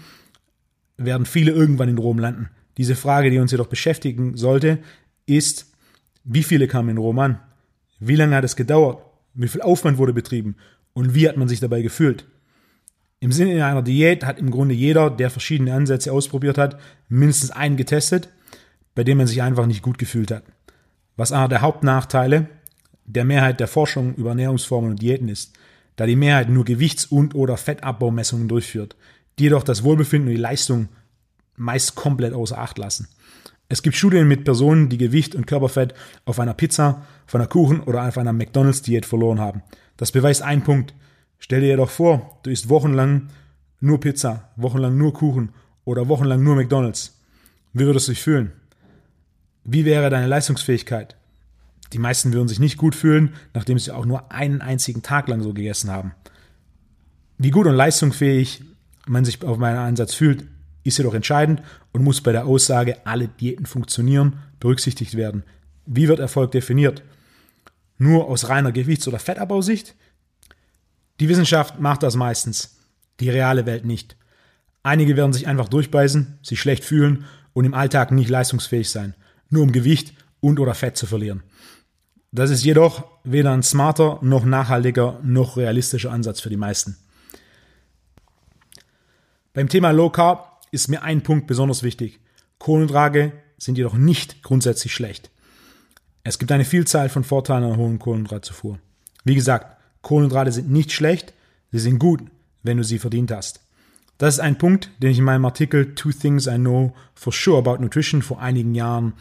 werden 0.97 1.25
viele 1.25 1.51
irgendwann 1.51 1.89
in 1.89 1.97
Rom 1.97 2.19
landen. 2.19 2.49
Diese 2.77 2.95
Frage, 2.95 3.29
die 3.29 3.39
uns 3.39 3.51
jedoch 3.51 3.67
beschäftigen 3.67 4.37
sollte, 4.37 4.79
ist, 5.25 5.71
wie 6.23 6.43
viele 6.43 6.67
kamen 6.67 6.89
in 6.89 6.97
Rom 6.97 7.19
an? 7.19 7.39
Wie 7.99 8.15
lange 8.15 8.35
hat 8.35 8.43
es 8.43 8.55
gedauert? 8.55 9.03
Wie 9.33 9.47
viel 9.47 9.61
Aufwand 9.61 9.97
wurde 9.97 10.13
betrieben? 10.13 10.55
Und 10.93 11.13
wie 11.13 11.27
hat 11.27 11.37
man 11.37 11.47
sich 11.47 11.59
dabei 11.59 11.81
gefühlt? 11.81 12.25
Im 13.19 13.31
Sinne 13.31 13.65
einer 13.65 13.81
Diät 13.81 14.25
hat 14.25 14.39
im 14.39 14.51
Grunde 14.51 14.75
jeder, 14.75 15.09
der 15.09 15.29
verschiedene 15.29 15.73
Ansätze 15.73 16.11
ausprobiert 16.11 16.57
hat, 16.57 16.79
mindestens 17.09 17.51
einen 17.51 17.77
getestet, 17.77 18.29
bei 18.93 19.03
dem 19.03 19.17
man 19.17 19.27
sich 19.27 19.41
einfach 19.41 19.65
nicht 19.65 19.81
gut 19.81 19.97
gefühlt 19.97 20.31
hat. 20.31 20.43
Was 21.15 21.31
einer 21.31 21.47
der 21.47 21.61
Hauptnachteile 21.61 22.47
der 23.05 23.25
Mehrheit 23.25 23.59
der 23.59 23.67
Forschung 23.67 24.15
über 24.15 24.29
Ernährungsformen 24.29 24.91
und 24.91 25.01
Diäten 25.01 25.29
ist, 25.29 25.53
da 25.95 26.05
die 26.05 26.15
Mehrheit 26.15 26.49
nur 26.49 26.65
Gewichts- 26.65 27.05
und 27.05 27.35
oder 27.35 27.57
Fettabbaumessungen 27.57 28.47
durchführt, 28.47 28.95
die 29.37 29.43
jedoch 29.43 29.63
das 29.63 29.83
Wohlbefinden 29.83 30.29
und 30.29 30.35
die 30.35 30.41
Leistung 30.41 30.89
meist 31.55 31.95
komplett 31.95 32.33
außer 32.33 32.57
Acht 32.57 32.77
lassen. 32.77 33.07
Es 33.67 33.81
gibt 33.81 33.95
Studien 33.95 34.27
mit 34.27 34.43
Personen, 34.43 34.89
die 34.89 34.97
Gewicht 34.97 35.33
und 35.33 35.47
Körperfett 35.47 35.95
auf 36.25 36.39
einer 36.39 36.53
Pizza, 36.53 37.05
auf 37.25 37.35
einer 37.35 37.47
Kuchen 37.47 37.81
oder 37.81 38.07
auf 38.07 38.17
einer 38.17 38.33
McDonalds-Diät 38.33 39.05
verloren 39.05 39.39
haben. 39.39 39.63
Das 39.97 40.11
beweist 40.11 40.43
einen 40.43 40.63
Punkt. 40.63 40.93
Stell 41.39 41.61
dir 41.61 41.67
jedoch 41.67 41.89
vor, 41.89 42.39
du 42.43 42.51
isst 42.51 42.69
wochenlang 42.69 43.29
nur 43.79 43.99
Pizza, 43.99 44.49
wochenlang 44.55 44.97
nur 44.97 45.13
Kuchen 45.13 45.49
oder 45.83 46.07
wochenlang 46.07 46.43
nur 46.43 46.55
McDonalds. 46.55 47.19
Wie 47.73 47.85
würdest 47.85 48.07
du 48.07 48.11
dich 48.11 48.21
fühlen? 48.21 48.51
Wie 49.63 49.83
wäre 49.83 50.09
deine 50.09 50.27
Leistungsfähigkeit? 50.27 51.15
Die 51.91 51.97
meisten 51.99 52.33
würden 52.33 52.47
sich 52.47 52.59
nicht 52.59 52.77
gut 52.77 52.93
fühlen, 52.93 53.33
nachdem 53.53 53.79
sie 53.79 53.91
auch 53.91 54.05
nur 54.05 54.31
einen 54.31 54.61
einzigen 54.61 55.01
Tag 55.01 55.27
lang 55.27 55.41
so 55.41 55.53
gegessen 55.53 55.89
haben. 55.89 56.13
Wie 57.37 57.51
gut 57.51 57.67
und 57.67 57.75
leistungsfähig 57.75 58.63
man 59.07 59.25
sich 59.25 59.43
auf 59.43 59.57
meinen 59.57 59.77
Ansatz 59.77 60.13
fühlt, 60.13 60.45
ist 60.83 60.97
jedoch 60.97 61.13
entscheidend 61.13 61.61
und 61.91 62.03
muss 62.03 62.21
bei 62.21 62.31
der 62.31 62.45
Aussage, 62.45 63.05
alle 63.05 63.27
Diäten 63.27 63.65
funktionieren, 63.65 64.37
berücksichtigt 64.59 65.15
werden. 65.15 65.43
Wie 65.85 66.07
wird 66.07 66.19
Erfolg 66.19 66.51
definiert? 66.51 67.03
Nur 67.97 68.27
aus 68.27 68.49
reiner 68.49 68.71
Gewichts- 68.71 69.07
oder 69.07 69.19
Fettabbausicht? 69.19 69.95
Die 71.19 71.29
Wissenschaft 71.29 71.79
macht 71.79 72.03
das 72.03 72.15
meistens, 72.15 72.77
die 73.19 73.29
reale 73.29 73.65
Welt 73.65 73.85
nicht. 73.85 74.15
Einige 74.83 75.15
werden 75.15 75.33
sich 75.33 75.47
einfach 75.47 75.69
durchbeißen, 75.69 76.39
sich 76.43 76.59
schlecht 76.59 76.83
fühlen 76.83 77.25
und 77.53 77.65
im 77.65 77.73
Alltag 77.73 78.11
nicht 78.11 78.29
leistungsfähig 78.29 78.89
sein 78.89 79.15
nur 79.49 79.63
um 79.63 79.71
Gewicht 79.71 80.13
und 80.39 80.59
oder 80.59 80.75
Fett 80.75 80.97
zu 80.97 81.05
verlieren. 81.05 81.43
Das 82.31 82.49
ist 82.49 82.63
jedoch 82.63 83.05
weder 83.23 83.51
ein 83.51 83.63
smarter 83.63 84.19
noch 84.21 84.45
nachhaltiger 84.45 85.19
noch 85.23 85.57
realistischer 85.57 86.11
Ansatz 86.11 86.41
für 86.41 86.49
die 86.49 86.57
meisten. 86.57 86.97
Beim 89.55 89.69
Thema 89.69 89.91
Low 89.91 90.09
Carb 90.09 90.59
ist 90.71 90.89
mir 90.89 91.01
ein 91.01 91.23
Punkt 91.23 91.47
besonders 91.47 91.81
wichtig. 91.81 92.19
Kohlenhydrate 92.59 93.31
sind 93.57 93.77
jedoch 93.77 93.93
nicht 93.93 94.43
grundsätzlich 94.43 94.93
schlecht. 94.93 95.31
Es 96.25 96.39
gibt 96.39 96.51
eine 96.51 96.65
Vielzahl 96.65 97.07
von 97.07 97.23
Vorteilen 97.23 97.63
einer 97.63 97.77
hohen 97.77 97.97
Kohlenhydratzufuhr. 97.97 98.79
Wie 99.23 99.33
gesagt, 99.33 99.77
Kohlenhydrate 100.01 100.51
sind 100.51 100.69
nicht 100.69 100.91
schlecht, 100.91 101.33
sie 101.71 101.79
sind 101.79 101.99
gut, 101.99 102.21
wenn 102.63 102.75
du 102.75 102.83
sie 102.83 102.99
verdient 102.99 103.31
hast. 103.31 103.61
Das 104.17 104.33
ist 104.33 104.39
ein 104.41 104.57
Punkt, 104.57 104.91
den 105.01 105.11
ich 105.11 105.19
in 105.19 105.23
meinem 105.23 105.45
Artikel 105.45 105.95
Two 105.95 106.11
Things 106.11 106.47
I 106.47 106.55
Know 106.55 106.93
for 107.13 107.31
Sure 107.31 107.59
About 107.59 107.81
Nutrition 107.81 108.21
vor 108.21 108.41
einigen 108.41 108.75
Jahren 108.75 109.13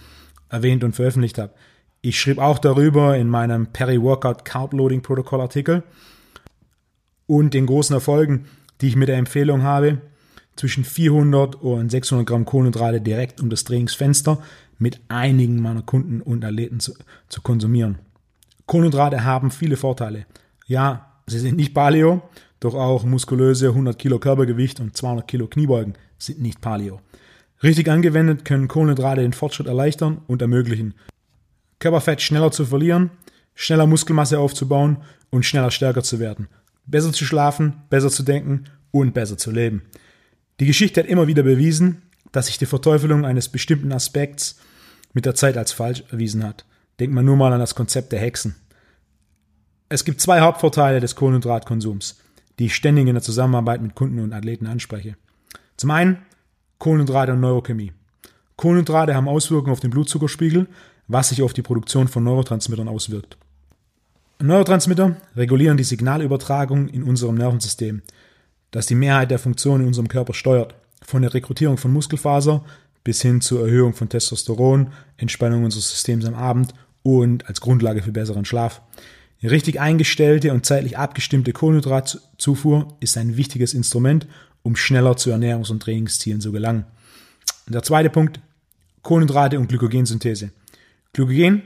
erwähnt 0.48 0.82
und 0.82 0.96
veröffentlicht 0.96 1.38
habe. 1.38 1.54
Ich 2.00 2.18
schrieb 2.18 2.38
auch 2.38 2.58
darüber 2.58 3.16
in 3.16 3.28
meinem 3.28 3.68
Peri-Workout 3.68 4.44
Carb 4.44 4.72
Loading 4.72 5.00
Protocol 5.02 5.42
Artikel 5.42 5.84
und 7.28 7.54
den 7.54 7.66
großen 7.66 7.94
Erfolgen, 7.94 8.46
die 8.80 8.88
ich 8.88 8.96
mit 8.96 9.06
der 9.06 9.18
Empfehlung 9.18 9.62
habe, 9.62 10.00
zwischen 10.56 10.84
400 10.84 11.56
und 11.56 11.90
600 11.90 12.26
Gramm 12.26 12.44
Kohlenhydrate 12.44 13.00
direkt 13.00 13.40
um 13.40 13.50
das 13.50 13.64
Trainingsfenster 13.64 14.38
mit 14.78 15.00
einigen 15.08 15.60
meiner 15.60 15.82
Kunden 15.82 16.20
und 16.20 16.44
Athleten 16.44 16.80
zu, 16.80 16.94
zu 17.28 17.40
konsumieren. 17.42 17.98
Kohlenhydrate 18.66 19.24
haben 19.24 19.50
viele 19.50 19.76
Vorteile. 19.76 20.26
Ja, 20.66 21.12
sie 21.26 21.38
sind 21.38 21.56
nicht 21.56 21.74
Paleo, 21.74 22.22
doch 22.60 22.74
auch 22.74 23.04
muskulöse 23.04 23.68
100 23.68 23.98
Kilo 23.98 24.18
Körpergewicht 24.18 24.80
und 24.80 24.96
200 24.96 25.28
Kilo 25.28 25.46
Kniebeugen 25.46 25.94
sind 26.18 26.40
nicht 26.40 26.60
Paleo. 26.60 27.00
Richtig 27.62 27.88
angewendet 27.90 28.44
können 28.44 28.68
Kohlenhydrate 28.68 29.22
den 29.22 29.32
Fortschritt 29.32 29.66
erleichtern 29.66 30.22
und 30.26 30.42
ermöglichen, 30.42 30.94
Körperfett 31.78 32.22
schneller 32.22 32.50
zu 32.50 32.64
verlieren, 32.64 33.10
schneller 33.54 33.86
Muskelmasse 33.86 34.38
aufzubauen 34.38 34.98
und 35.30 35.44
schneller 35.44 35.70
stärker 35.70 36.02
zu 36.02 36.18
werden, 36.18 36.48
besser 36.86 37.12
zu 37.12 37.24
schlafen, 37.24 37.82
besser 37.90 38.10
zu 38.10 38.22
denken 38.22 38.64
und 38.90 39.12
besser 39.12 39.36
zu 39.36 39.50
leben. 39.50 39.82
Die 40.60 40.66
Geschichte 40.66 41.00
hat 41.00 41.08
immer 41.08 41.26
wieder 41.26 41.42
bewiesen, 41.42 42.02
dass 42.32 42.46
sich 42.46 42.58
die 42.58 42.66
Verteufelung 42.66 43.24
eines 43.24 43.48
bestimmten 43.48 43.92
Aspekts 43.92 44.58
mit 45.12 45.24
der 45.26 45.34
Zeit 45.34 45.56
als 45.56 45.72
falsch 45.72 46.04
erwiesen 46.10 46.44
hat. 46.44 46.64
Denkt 47.00 47.14
man 47.14 47.24
nur 47.24 47.36
mal 47.36 47.52
an 47.52 47.60
das 47.60 47.74
Konzept 47.74 48.12
der 48.12 48.20
Hexen. 48.20 48.54
Es 49.88 50.04
gibt 50.04 50.20
zwei 50.20 50.40
Hauptvorteile 50.40 51.00
des 51.00 51.16
Kohlenhydratkonsums 51.16 52.16
die 52.58 52.66
ich 52.66 52.74
ständig 52.74 53.06
in 53.06 53.14
der 53.14 53.22
Zusammenarbeit 53.22 53.82
mit 53.82 53.94
Kunden 53.94 54.20
und 54.20 54.32
Athleten 54.32 54.66
anspreche. 54.66 55.16
Zum 55.76 55.90
einen 55.90 56.18
Kohlenhydrate 56.78 57.32
und 57.32 57.40
Neurochemie. 57.40 57.92
Kohlenhydrate 58.56 59.14
haben 59.14 59.28
Auswirkungen 59.28 59.72
auf 59.72 59.80
den 59.80 59.90
Blutzuckerspiegel, 59.90 60.68
was 61.08 61.30
sich 61.30 61.42
auf 61.42 61.52
die 61.52 61.62
Produktion 61.62 62.08
von 62.08 62.24
Neurotransmittern 62.24 62.88
auswirkt. 62.88 63.36
Neurotransmitter 64.40 65.16
regulieren 65.36 65.76
die 65.76 65.84
Signalübertragung 65.84 66.88
in 66.88 67.02
unserem 67.02 67.36
Nervensystem, 67.36 68.02
das 68.74 68.86
die 68.86 68.96
Mehrheit 68.96 69.30
der 69.30 69.38
Funktionen 69.38 69.82
in 69.82 69.86
unserem 69.86 70.08
Körper 70.08 70.34
steuert, 70.34 70.74
von 71.00 71.22
der 71.22 71.32
Rekrutierung 71.32 71.76
von 71.76 71.92
Muskelfaser 71.92 72.64
bis 73.04 73.22
hin 73.22 73.40
zur 73.40 73.60
Erhöhung 73.60 73.94
von 73.94 74.08
Testosteron, 74.08 74.88
Entspannung 75.16 75.62
unseres 75.62 75.90
Systems 75.90 76.24
am 76.24 76.34
Abend 76.34 76.74
und 77.04 77.46
als 77.46 77.60
Grundlage 77.60 78.02
für 78.02 78.10
besseren 78.10 78.44
Schlaf. 78.44 78.82
Die 79.42 79.46
richtig 79.46 79.80
eingestellte 79.80 80.52
und 80.52 80.66
zeitlich 80.66 80.98
abgestimmte 80.98 81.52
Kohlenhydratzufuhr 81.52 82.96
ist 82.98 83.16
ein 83.16 83.36
wichtiges 83.36 83.74
Instrument, 83.74 84.26
um 84.64 84.74
schneller 84.74 85.16
zu 85.16 85.30
Ernährungs- 85.30 85.70
und 85.70 85.80
Trainingszielen 85.80 86.40
zu 86.40 86.50
gelangen. 86.50 86.84
Der 87.68 87.84
zweite 87.84 88.10
Punkt, 88.10 88.40
Kohlenhydrate 89.02 89.60
und 89.60 89.68
Glykogensynthese. 89.68 90.50
Glykogen 91.12 91.62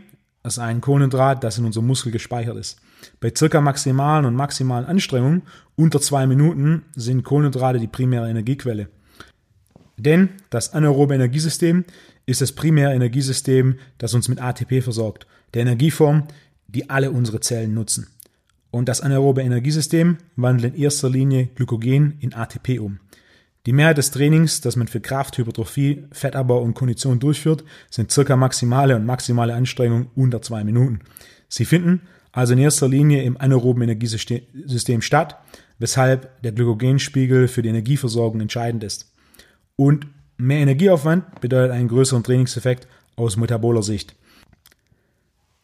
ist 0.54 0.58
ein 0.58 0.80
Kohlenhydrat, 0.80 1.42
das 1.44 1.58
in 1.58 1.64
unserem 1.64 1.86
Muskel 1.86 2.12
gespeichert 2.12 2.56
ist. 2.56 2.80
Bei 3.20 3.32
circa 3.36 3.60
maximalen 3.60 4.24
und 4.24 4.34
maximalen 4.34 4.86
Anstrengungen 4.86 5.42
unter 5.76 6.00
zwei 6.00 6.26
Minuten 6.26 6.84
sind 6.94 7.24
Kohlenhydrate 7.24 7.78
die 7.78 7.86
primäre 7.86 8.28
Energiequelle. 8.28 8.88
Denn 9.96 10.30
das 10.50 10.74
anaerobe 10.74 11.14
Energiesystem 11.14 11.84
ist 12.26 12.40
das 12.40 12.52
primäre 12.52 12.94
Energiesystem, 12.94 13.78
das 13.98 14.14
uns 14.14 14.28
mit 14.28 14.40
ATP 14.40 14.82
versorgt, 14.82 15.26
der 15.54 15.62
Energieform, 15.62 16.24
die 16.68 16.90
alle 16.90 17.10
unsere 17.10 17.40
Zellen 17.40 17.74
nutzen. 17.74 18.06
Und 18.70 18.88
das 18.88 19.00
anaerobe 19.00 19.42
Energiesystem 19.42 20.18
wandelt 20.36 20.74
in 20.74 20.82
erster 20.82 21.08
Linie 21.08 21.48
Glykogen 21.54 22.18
in 22.20 22.34
ATP 22.34 22.78
um. 22.78 23.00
Die 23.68 23.74
Mehrheit 23.74 23.98
des 23.98 24.12
Trainings, 24.12 24.62
das 24.62 24.76
man 24.76 24.88
für 24.88 25.02
Kraft, 25.02 25.36
Hypertrophie, 25.36 26.06
Fettabbau 26.10 26.62
und 26.62 26.72
Kondition 26.72 27.18
durchführt, 27.18 27.64
sind 27.90 28.10
circa 28.10 28.34
maximale 28.34 28.96
und 28.96 29.04
maximale 29.04 29.52
Anstrengungen 29.52 30.08
unter 30.14 30.40
zwei 30.40 30.64
Minuten. 30.64 31.00
Sie 31.50 31.66
finden 31.66 32.00
also 32.32 32.54
in 32.54 32.60
erster 32.60 32.88
Linie 32.88 33.24
im 33.24 33.36
anaeroben 33.36 33.82
Energiesystem 33.82 35.02
statt, 35.02 35.36
weshalb 35.78 36.40
der 36.40 36.52
Glykogenspiegel 36.52 37.46
für 37.46 37.60
die 37.60 37.68
Energieversorgung 37.68 38.40
entscheidend 38.40 38.84
ist. 38.84 39.12
Und 39.76 40.06
mehr 40.38 40.60
Energieaufwand 40.60 41.42
bedeutet 41.42 41.72
einen 41.72 41.88
größeren 41.88 42.24
Trainingseffekt 42.24 42.88
aus 43.16 43.36
metaboler 43.36 43.82
Sicht. 43.82 44.16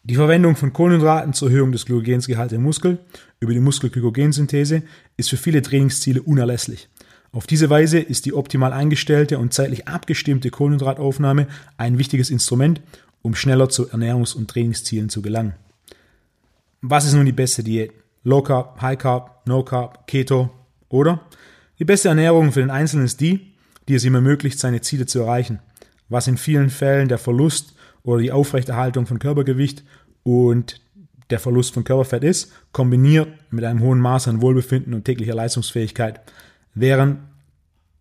Die 0.03 0.17
Verwendung 0.17 0.57
von 0.57 0.75
Kohlenhydraten 0.75 1.33
zur 1.33 1.49
Erhöhung 1.49 1.73
des 1.73 1.87
Glykogensgehalts 1.87 2.53
im 2.53 2.65
Muskel 2.65 2.99
über 3.41 3.55
die 3.55 3.61
Muskelglykogensynthese 3.61 4.83
ist 5.17 5.31
für 5.31 5.39
viele 5.39 5.63
Trainingsziele 5.63 6.21
unerlässlich. 6.21 6.91
Auf 7.35 7.49
diese 7.49 7.69
Weise 7.69 7.99
ist 7.99 8.27
die 8.27 8.33
optimal 8.33 8.73
eingestellte 8.73 9.41
und 9.41 9.53
zeitlich 9.53 9.89
abgestimmte 9.89 10.51
Kohlenhydrataufnahme 10.51 11.49
ein 11.77 11.99
wichtiges 11.99 12.31
Instrument, 12.31 12.81
um 13.23 13.35
schneller 13.35 13.69
zu 13.69 13.89
Ernährungs- 13.89 14.37
und 14.37 14.49
Trainingszielen 14.49 15.09
zu 15.09 15.21
gelangen. 15.21 15.55
Was 16.81 17.07
ist 17.07 17.15
nun 17.15 17.27
die 17.27 17.33
beste 17.33 17.65
Diät? 17.65 17.91
Low 18.23 18.41
Carb, 18.41 18.81
High 18.81 18.97
Carb, 18.97 19.45
No 19.47 19.65
Carb, 19.65 20.07
Keto 20.07 20.49
oder? 20.89 21.23
Die 21.81 21.85
beste 21.85 22.09
Ernährung 22.09 22.53
für 22.53 22.61
den 22.61 22.71
Einzelnen 22.71 23.07
ist 23.07 23.21
die, 23.21 23.53
die 23.89 23.95
es 23.95 24.05
ihm 24.05 24.15
ermöglicht, 24.15 24.61
seine 24.61 24.81
Ziele 24.81 25.07
zu 25.07 25.19
erreichen, 25.19 25.59
was 26.09 26.29
in 26.29 26.37
vielen 26.37 26.71
Fällen 26.71 27.09
der 27.09 27.19
Verlust 27.19 27.75
oder 28.05 28.23
die 28.23 28.31
Aufrechterhaltung 28.31 29.07
von 29.07 29.19
Körpergewicht 29.19 29.83
und 30.23 30.81
der 31.31 31.41
Verlust 31.41 31.75
von 31.75 31.83
Körperfett 31.83 32.23
ist, 32.23 32.53
kombiniert 32.71 33.27
mit 33.51 33.65
einem 33.65 33.81
hohen 33.81 33.99
Maß 33.99 34.29
an 34.29 34.41
Wohlbefinden 34.41 34.95
und 34.95 35.05
täglicher 35.05 35.35
Leistungsfähigkeit, 35.35 36.21
während 36.75 37.19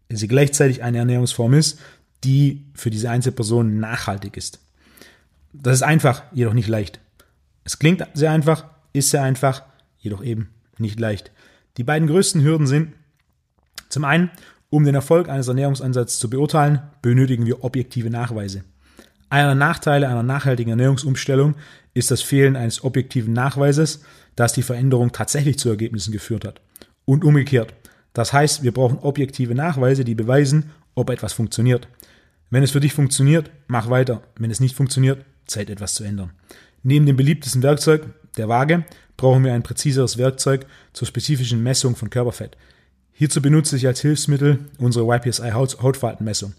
sie 0.09 0.27
gleichzeitig 0.27 0.83
eine 0.83 0.99
Ernährungsform 0.99 1.53
ist, 1.53 1.79
die 2.23 2.65
für 2.73 2.89
diese 2.89 3.09
Einzelperson 3.09 3.79
nachhaltig 3.79 4.38
ist. 4.38 4.59
Das 5.51 5.75
ist 5.75 5.83
einfach, 5.83 6.23
jedoch 6.31 6.53
nicht 6.53 6.67
leicht. 6.67 6.99
Es 7.63 7.79
klingt 7.79 8.05
sehr 8.13 8.31
einfach, 8.31 8.65
ist 8.91 9.09
sehr 9.09 9.23
einfach, 9.23 9.63
jedoch 9.99 10.23
eben 10.23 10.49
nicht 10.77 10.99
leicht. 10.99 11.31
Die 11.77 11.83
beiden 11.83 12.07
größten 12.07 12.43
Hürden 12.43 12.67
sind 12.67 12.93
zum 13.89 14.05
einen, 14.05 14.31
um 14.69 14.86
den 14.86 14.95
Erfolg 14.95 15.29
eines 15.29 15.47
Ernährungsansatzes 15.47 16.19
zu 16.19 16.29
beurteilen, 16.29 16.81
benötigen 17.01 17.45
wir 17.45 17.63
objektive 17.63 18.09
Nachweise. 18.09 18.63
Einer 19.29 19.49
der 19.49 19.55
Nachteile 19.55 20.07
einer 20.07 20.23
nachhaltigen 20.23 20.71
Ernährungsumstellung 20.71 21.55
ist 21.93 22.12
das 22.12 22.21
Fehlen 22.21 22.55
eines 22.55 22.83
objektiven 22.83 23.33
Nachweises, 23.33 24.03
dass 24.36 24.53
die 24.53 24.63
Veränderung 24.63 25.12
tatsächlich 25.12 25.59
zu 25.59 25.69
Ergebnissen 25.69 26.12
geführt 26.12 26.45
hat. 26.45 26.62
Und 27.05 27.23
umgekehrt. 27.23 27.73
Das 28.13 28.32
heißt, 28.32 28.63
wir 28.63 28.71
brauchen 28.71 28.99
objektive 28.99 29.56
Nachweise, 29.56 30.06
die 30.06 30.15
beweisen, 30.15 30.71
ob 30.95 31.10
etwas 31.10 31.34
funktioniert. 31.34 31.88
Wenn 32.49 32.63
es 32.63 32.71
für 32.71 32.80
dich 32.80 32.93
funktioniert, 32.93 33.49
mach 33.67 33.89
weiter. 33.89 34.21
Wenn 34.38 34.52
es 34.52 34.60
nicht 34.60 34.76
funktioniert, 34.76 35.26
Zeit 35.47 35.69
etwas 35.69 35.95
zu 35.95 36.04
ändern. 36.04 36.32
Neben 36.84 37.06
dem 37.06 37.17
beliebtesten 37.17 37.63
Werkzeug, 37.63 38.06
der 38.38 38.49
Waage, 38.49 38.86
brauchen 39.17 39.43
wir 39.43 39.54
ein 39.54 39.63
präziseres 39.63 40.17
Werkzeug 40.17 40.65
zur 40.93 41.08
spezifischen 41.08 41.63
Messung 41.63 41.95
von 41.95 42.10
Körperfett. 42.10 42.58
Hierzu 43.12 43.41
benutze 43.41 43.76
ich 43.78 43.88
als 43.88 44.02
Hilfsmittel 44.02 44.60
unsere 44.78 45.06
YPSI 45.06 45.52
Hautfaltenmessung. 45.52 46.54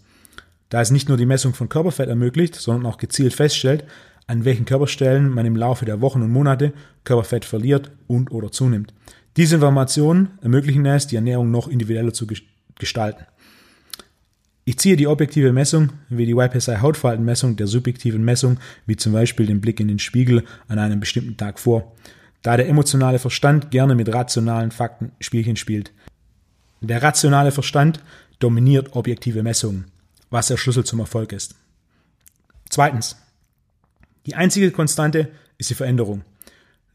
Da 0.69 0.81
es 0.81 0.91
nicht 0.91 1.09
nur 1.09 1.17
die 1.17 1.25
Messung 1.25 1.53
von 1.53 1.69
Körperfett 1.69 2.09
ermöglicht, 2.09 2.55
sondern 2.55 2.91
auch 2.91 2.97
gezielt 2.97 3.33
feststellt, 3.33 3.83
an 4.27 4.45
welchen 4.45 4.65
Körperstellen 4.65 5.29
man 5.29 5.45
im 5.45 5.55
Laufe 5.55 5.85
der 5.85 6.01
Wochen 6.01 6.21
und 6.21 6.31
Monate 6.31 6.73
Körperfett 7.03 7.45
verliert 7.45 7.91
und 8.07 8.31
oder 8.31 8.51
zunimmt. 8.51 8.93
Diese 9.37 9.55
Informationen 9.55 10.37
ermöglichen 10.41 10.85
es, 10.85 11.07
die 11.07 11.17
Ernährung 11.17 11.51
noch 11.51 11.67
individueller 11.67 12.13
zu 12.13 12.25
gestalten. 12.79 13.25
Ich 14.63 14.79
ziehe 14.79 14.95
die 14.95 15.07
objektive 15.07 15.51
Messung 15.51 15.91
wie 16.09 16.25
die 16.25 16.33
YPSI 16.33 16.77
Hautfaltenmessung 16.77 17.55
der 17.55 17.67
subjektiven 17.67 18.23
Messung, 18.23 18.57
wie 18.87 18.95
zum 18.95 19.13
Beispiel 19.13 19.45
den 19.45 19.61
Blick 19.61 19.79
in 19.79 19.87
den 19.87 19.99
Spiegel 19.99 20.43
an 20.67 20.79
einem 20.79 20.99
bestimmten 20.99 21.37
Tag 21.37 21.59
vor, 21.59 21.93
da 22.41 22.57
der 22.57 22.67
emotionale 22.67 23.19
Verstand 23.19 23.71
gerne 23.71 23.93
mit 23.93 24.11
rationalen 24.11 24.71
Fakten 24.71 25.11
Spielchen 25.19 25.55
spielt. 25.55 25.91
Der 26.81 27.03
rationale 27.03 27.51
Verstand 27.51 27.99
dominiert 28.39 28.95
objektive 28.95 29.43
Messungen, 29.43 29.85
was 30.29 30.47
der 30.47 30.57
Schlüssel 30.57 30.83
zum 30.83 30.99
Erfolg 30.99 31.31
ist. 31.31 31.55
Zweitens. 32.69 33.17
Die 34.25 34.35
einzige 34.35 34.71
Konstante 34.71 35.31
ist 35.59 35.69
die 35.69 35.75
Veränderung. 35.75 36.23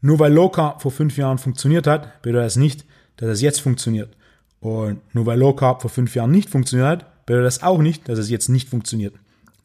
Nur 0.01 0.19
weil 0.19 0.33
Low 0.33 0.49
vor 0.49 0.91
fünf 0.91 1.17
Jahren 1.17 1.37
funktioniert 1.37 1.87
hat, 1.87 2.21
bedeutet 2.21 2.47
das 2.47 2.55
nicht, 2.55 2.85
dass 3.17 3.29
es 3.29 3.41
jetzt 3.41 3.61
funktioniert. 3.61 4.15
Und 4.59 5.01
nur 5.13 5.25
weil 5.25 5.39
Low 5.39 5.53
Carb 5.53 5.81
vor 5.81 5.89
fünf 5.89 6.15
Jahren 6.15 6.31
nicht 6.31 6.49
funktioniert 6.49 6.87
hat, 6.87 7.25
bedeutet 7.25 7.47
das 7.47 7.63
auch 7.63 7.79
nicht, 7.79 8.09
dass 8.09 8.19
es 8.19 8.29
jetzt 8.29 8.49
nicht 8.49 8.69
funktioniert. 8.69 9.15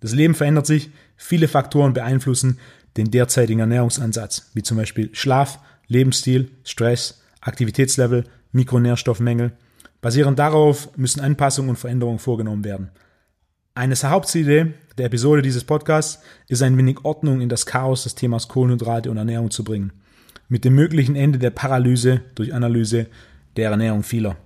Das 0.01 0.12
Leben 0.12 0.35
verändert 0.35 0.66
sich, 0.66 0.90
viele 1.16 1.49
Faktoren 1.49 1.94
beeinflussen 1.94 2.59
den 2.96 3.11
derzeitigen 3.11 3.61
Ernährungsansatz, 3.61 4.51
wie 4.55 4.62
zum 4.62 4.77
Beispiel 4.77 5.11
Schlaf, 5.12 5.59
Lebensstil, 5.87 6.51
Stress, 6.64 7.22
Aktivitätslevel, 7.40 8.25
Mikronährstoffmängel. 8.53 9.53
Basierend 10.01 10.38
darauf 10.38 10.96
müssen 10.96 11.20
Anpassungen 11.20 11.70
und 11.70 11.77
Veränderungen 11.77 12.18
vorgenommen 12.18 12.64
werden. 12.64 12.90
Eines 13.75 14.01
der 14.01 14.11
Hauptziele 14.11 14.75
der 14.96 15.07
Episode 15.07 15.42
dieses 15.42 15.64
Podcasts 15.64 16.22
ist 16.49 16.62
ein 16.62 16.79
wenig 16.79 17.05
Ordnung 17.05 17.40
in 17.42 17.49
das 17.51 17.66
Chaos 17.66 18.05
des 18.05 18.14
Themas 18.14 18.49
Kohlenhydrate 18.49 19.11
und 19.11 19.18
Ernährung 19.18 19.51
zu 19.51 19.64
bringen. 19.64 19.92
Mit 20.49 20.65
dem 20.65 20.75
möglichen 20.75 21.17
Ende 21.17 21.39
der 21.39 21.51
Paralyse 21.51 22.21
durch 22.35 22.55
Analyse 22.55 23.07
der 23.57 23.71
Ernährung 23.71 24.03
vieler. 24.03 24.37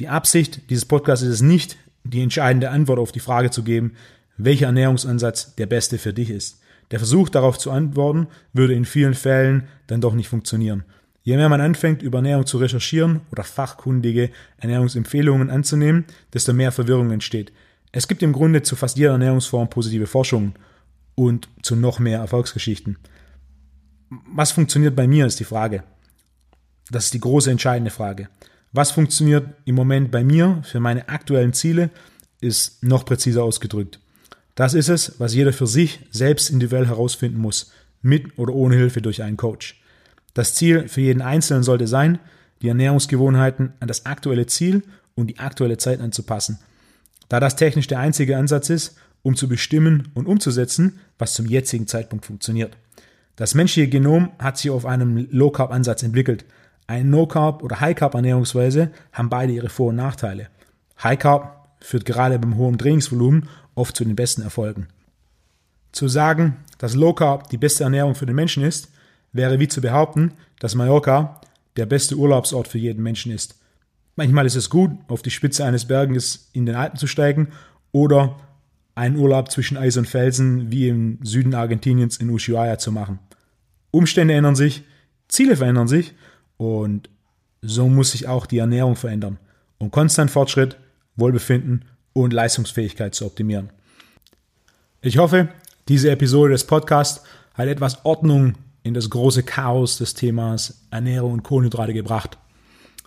Die 0.00 0.08
Absicht 0.08 0.70
dieses 0.70 0.86
Podcasts 0.86 1.24
ist 1.24 1.34
es 1.34 1.42
nicht, 1.42 1.76
die 2.04 2.22
entscheidende 2.22 2.70
Antwort 2.70 2.98
auf 2.98 3.12
die 3.12 3.20
Frage 3.20 3.50
zu 3.50 3.62
geben, 3.62 3.92
welcher 4.36 4.66
Ernährungsansatz 4.66 5.54
der 5.56 5.66
beste 5.66 5.98
für 5.98 6.12
dich 6.12 6.30
ist. 6.30 6.60
Der 6.90 6.98
Versuch 6.98 7.28
darauf 7.28 7.58
zu 7.58 7.70
antworten, 7.70 8.28
würde 8.52 8.74
in 8.74 8.84
vielen 8.84 9.14
Fällen 9.14 9.68
dann 9.86 10.00
doch 10.00 10.14
nicht 10.14 10.28
funktionieren. 10.28 10.84
Je 11.22 11.36
mehr 11.36 11.48
man 11.48 11.60
anfängt, 11.60 12.02
über 12.02 12.18
Ernährung 12.18 12.46
zu 12.46 12.58
recherchieren 12.58 13.20
oder 13.30 13.44
fachkundige 13.44 14.30
Ernährungsempfehlungen 14.58 15.50
anzunehmen, 15.50 16.04
desto 16.34 16.52
mehr 16.52 16.72
Verwirrung 16.72 17.10
entsteht. 17.10 17.52
Es 17.92 18.08
gibt 18.08 18.22
im 18.22 18.32
Grunde 18.32 18.62
zu 18.62 18.74
fast 18.74 18.96
jeder 18.96 19.12
Ernährungsform 19.12 19.68
positive 19.70 20.06
Forschung 20.06 20.54
und 21.14 21.48
zu 21.62 21.76
noch 21.76 21.98
mehr 21.98 22.18
Erfolgsgeschichten. 22.18 22.96
Was 24.32 24.52
funktioniert 24.52 24.94
bei 24.94 25.06
mir, 25.06 25.26
ist 25.26 25.40
die 25.40 25.44
Frage. 25.44 25.84
Das 26.90 27.06
ist 27.06 27.14
die 27.14 27.20
große 27.20 27.50
entscheidende 27.50 27.90
Frage. 27.90 28.28
Was 28.72 28.90
funktioniert 28.90 29.46
im 29.64 29.74
Moment 29.74 30.10
bei 30.10 30.24
mir 30.24 30.62
für 30.64 30.80
meine 30.80 31.08
aktuellen 31.08 31.52
Ziele, 31.52 31.90
ist 32.40 32.82
noch 32.82 33.04
präziser 33.04 33.44
ausgedrückt. 33.44 34.00
Das 34.54 34.74
ist 34.74 34.88
es, 34.88 35.18
was 35.18 35.34
jeder 35.34 35.52
für 35.52 35.66
sich 35.66 36.00
selbst 36.10 36.50
individuell 36.50 36.86
herausfinden 36.86 37.38
muss, 37.38 37.72
mit 38.02 38.38
oder 38.38 38.52
ohne 38.52 38.76
Hilfe 38.76 39.00
durch 39.00 39.22
einen 39.22 39.36
Coach. 39.36 39.80
Das 40.34 40.54
Ziel 40.54 40.88
für 40.88 41.00
jeden 41.00 41.22
Einzelnen 41.22 41.62
sollte 41.62 41.86
sein, 41.86 42.18
die 42.60 42.68
Ernährungsgewohnheiten 42.68 43.72
an 43.80 43.88
das 43.88 44.06
aktuelle 44.06 44.46
Ziel 44.46 44.82
und 45.14 45.28
die 45.28 45.38
aktuelle 45.38 45.78
Zeit 45.78 46.00
anzupassen. 46.00 46.58
Da 47.28 47.40
das 47.40 47.56
technisch 47.56 47.86
der 47.86 48.00
einzige 48.00 48.36
Ansatz 48.36 48.70
ist, 48.70 48.96
um 49.22 49.36
zu 49.36 49.48
bestimmen 49.48 50.08
und 50.14 50.26
umzusetzen, 50.26 50.98
was 51.18 51.34
zum 51.34 51.46
jetzigen 51.46 51.86
Zeitpunkt 51.86 52.26
funktioniert. 52.26 52.76
Das 53.36 53.54
menschliche 53.54 53.88
Genom 53.88 54.30
hat 54.38 54.58
sich 54.58 54.70
auf 54.70 54.86
einem 54.86 55.28
Low-Carb-Ansatz 55.30 56.02
entwickelt, 56.02 56.44
eine 56.86 57.08
No-Carb- 57.08 57.62
oder 57.62 57.80
High-Carb-Ernährungsweise 57.80 58.90
haben 59.12 59.30
beide 59.30 59.52
ihre 59.52 59.68
Vor- 59.68 59.90
und 59.90 59.96
Nachteile. 59.96 60.48
High-Carb 61.02 61.68
führt 61.80 62.04
gerade 62.04 62.38
beim 62.38 62.56
hohen 62.56 62.78
Trainingsvolumen 62.78 63.48
oft 63.74 63.96
zu 63.96 64.04
den 64.04 64.16
besten 64.16 64.42
Erfolgen. 64.42 64.88
Zu 65.92 66.08
sagen, 66.08 66.56
dass 66.78 66.94
Low-Carb 66.94 67.48
die 67.50 67.58
beste 67.58 67.84
Ernährung 67.84 68.14
für 68.14 68.26
den 68.26 68.36
Menschen 68.36 68.62
ist, 68.62 68.90
wäre 69.32 69.58
wie 69.58 69.68
zu 69.68 69.80
behaupten, 69.80 70.32
dass 70.60 70.74
Mallorca 70.74 71.40
der 71.76 71.86
beste 71.86 72.16
Urlaubsort 72.16 72.68
für 72.68 72.78
jeden 72.78 73.02
Menschen 73.02 73.32
ist. 73.32 73.58
Manchmal 74.14 74.46
ist 74.46 74.56
es 74.56 74.68
gut, 74.68 74.90
auf 75.08 75.22
die 75.22 75.30
Spitze 75.30 75.64
eines 75.64 75.86
Berges 75.86 76.50
in 76.52 76.66
den 76.66 76.74
Alpen 76.74 76.98
zu 76.98 77.06
steigen 77.06 77.48
oder 77.92 78.36
einen 78.94 79.16
Urlaub 79.16 79.50
zwischen 79.50 79.76
Eis 79.76 79.96
und 79.96 80.06
Felsen 80.06 80.70
wie 80.70 80.88
im 80.88 81.18
Süden 81.22 81.54
Argentiniens 81.54 82.18
in 82.18 82.30
Ushuaia 82.30 82.78
zu 82.78 82.92
machen. 82.92 83.18
Umstände 83.90 84.34
ändern 84.34 84.56
sich, 84.56 84.82
Ziele 85.28 85.56
verändern 85.56 85.88
sich 85.88 86.14
und 86.56 87.08
so 87.62 87.88
muss 87.88 88.12
sich 88.12 88.26
auch 88.26 88.46
die 88.46 88.58
Ernährung 88.58 88.96
verändern, 88.96 89.38
um 89.78 89.90
konstant 89.90 90.30
Fortschritt, 90.30 90.76
Wohlbefinden 91.16 91.84
und 92.12 92.32
Leistungsfähigkeit 92.32 93.14
zu 93.14 93.26
optimieren. 93.26 93.70
Ich 95.00 95.18
hoffe, 95.18 95.48
diese 95.88 96.10
Episode 96.10 96.52
des 96.52 96.66
Podcasts 96.66 97.24
hat 97.54 97.68
etwas 97.68 98.04
Ordnung 98.04 98.54
in 98.82 98.94
das 98.94 99.10
große 99.10 99.42
Chaos 99.42 99.98
des 99.98 100.14
Themas 100.14 100.82
Ernährung 100.90 101.32
und 101.32 101.42
Kohlenhydrate 101.42 101.92
gebracht. 101.92 102.38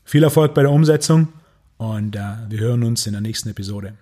Viel 0.04 0.24
Erfolg 0.24 0.54
bei 0.54 0.62
der 0.62 0.72
Umsetzung 0.72 1.30
und 1.78 2.16
äh, 2.16 2.20
wir 2.50 2.60
hören 2.60 2.84
uns 2.84 3.06
in 3.08 3.14
der 3.14 3.22
nächsten 3.22 3.50
Episode. 3.50 3.96